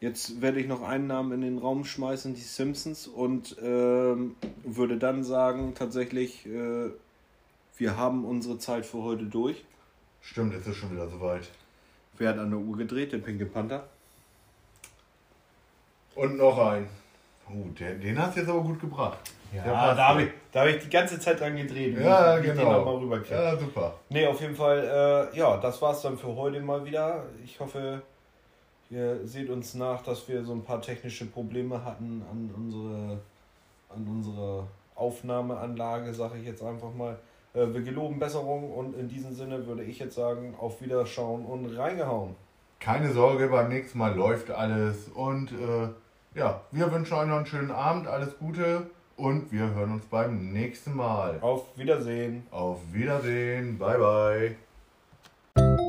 [0.00, 4.98] Jetzt werde ich noch einen Namen in den Raum schmeißen, die Simpsons, und ähm, würde
[4.98, 6.90] dann sagen, tatsächlich, äh,
[7.76, 9.64] wir haben unsere Zeit für heute durch.
[10.20, 11.50] Stimmt, jetzt ist schon wieder soweit.
[12.18, 13.12] Wer hat an der Uhr gedreht?
[13.12, 13.84] Der Pinke Panther.
[16.14, 16.88] Und noch ein.
[17.48, 19.18] Oh, der, den hast du jetzt aber gut gebracht.
[19.62, 21.98] Passt da habe ich, da hab ich die ganze Zeit dran gedreht.
[21.98, 22.62] Ja, ich, genau.
[22.62, 23.34] Den noch mal rüberkriege.
[23.34, 23.94] Ja, super.
[24.08, 27.24] Nee, auf jeden Fall, äh, ja, das war's dann für heute mal wieder.
[27.44, 28.02] Ich hoffe,
[28.90, 33.20] ihr seht uns nach, dass wir so ein paar technische Probleme hatten an unsere,
[33.88, 37.18] an unsere Aufnahmeanlage, sage ich jetzt einfach mal.
[37.54, 41.66] Äh, wir geloben Besserung und in diesem Sinne würde ich jetzt sagen, auf Wiederschauen und
[41.76, 42.34] reingehauen.
[42.80, 45.08] Keine Sorge, beim nächsten Mal läuft alles.
[45.14, 45.88] Und äh,
[46.38, 50.52] ja, wir wünschen euch noch einen schönen Abend, alles Gute und wir hören uns beim
[50.52, 51.38] nächsten Mal.
[51.40, 52.46] Auf Wiedersehen.
[52.50, 54.56] Auf Wiedersehen, bye
[55.56, 55.83] bye.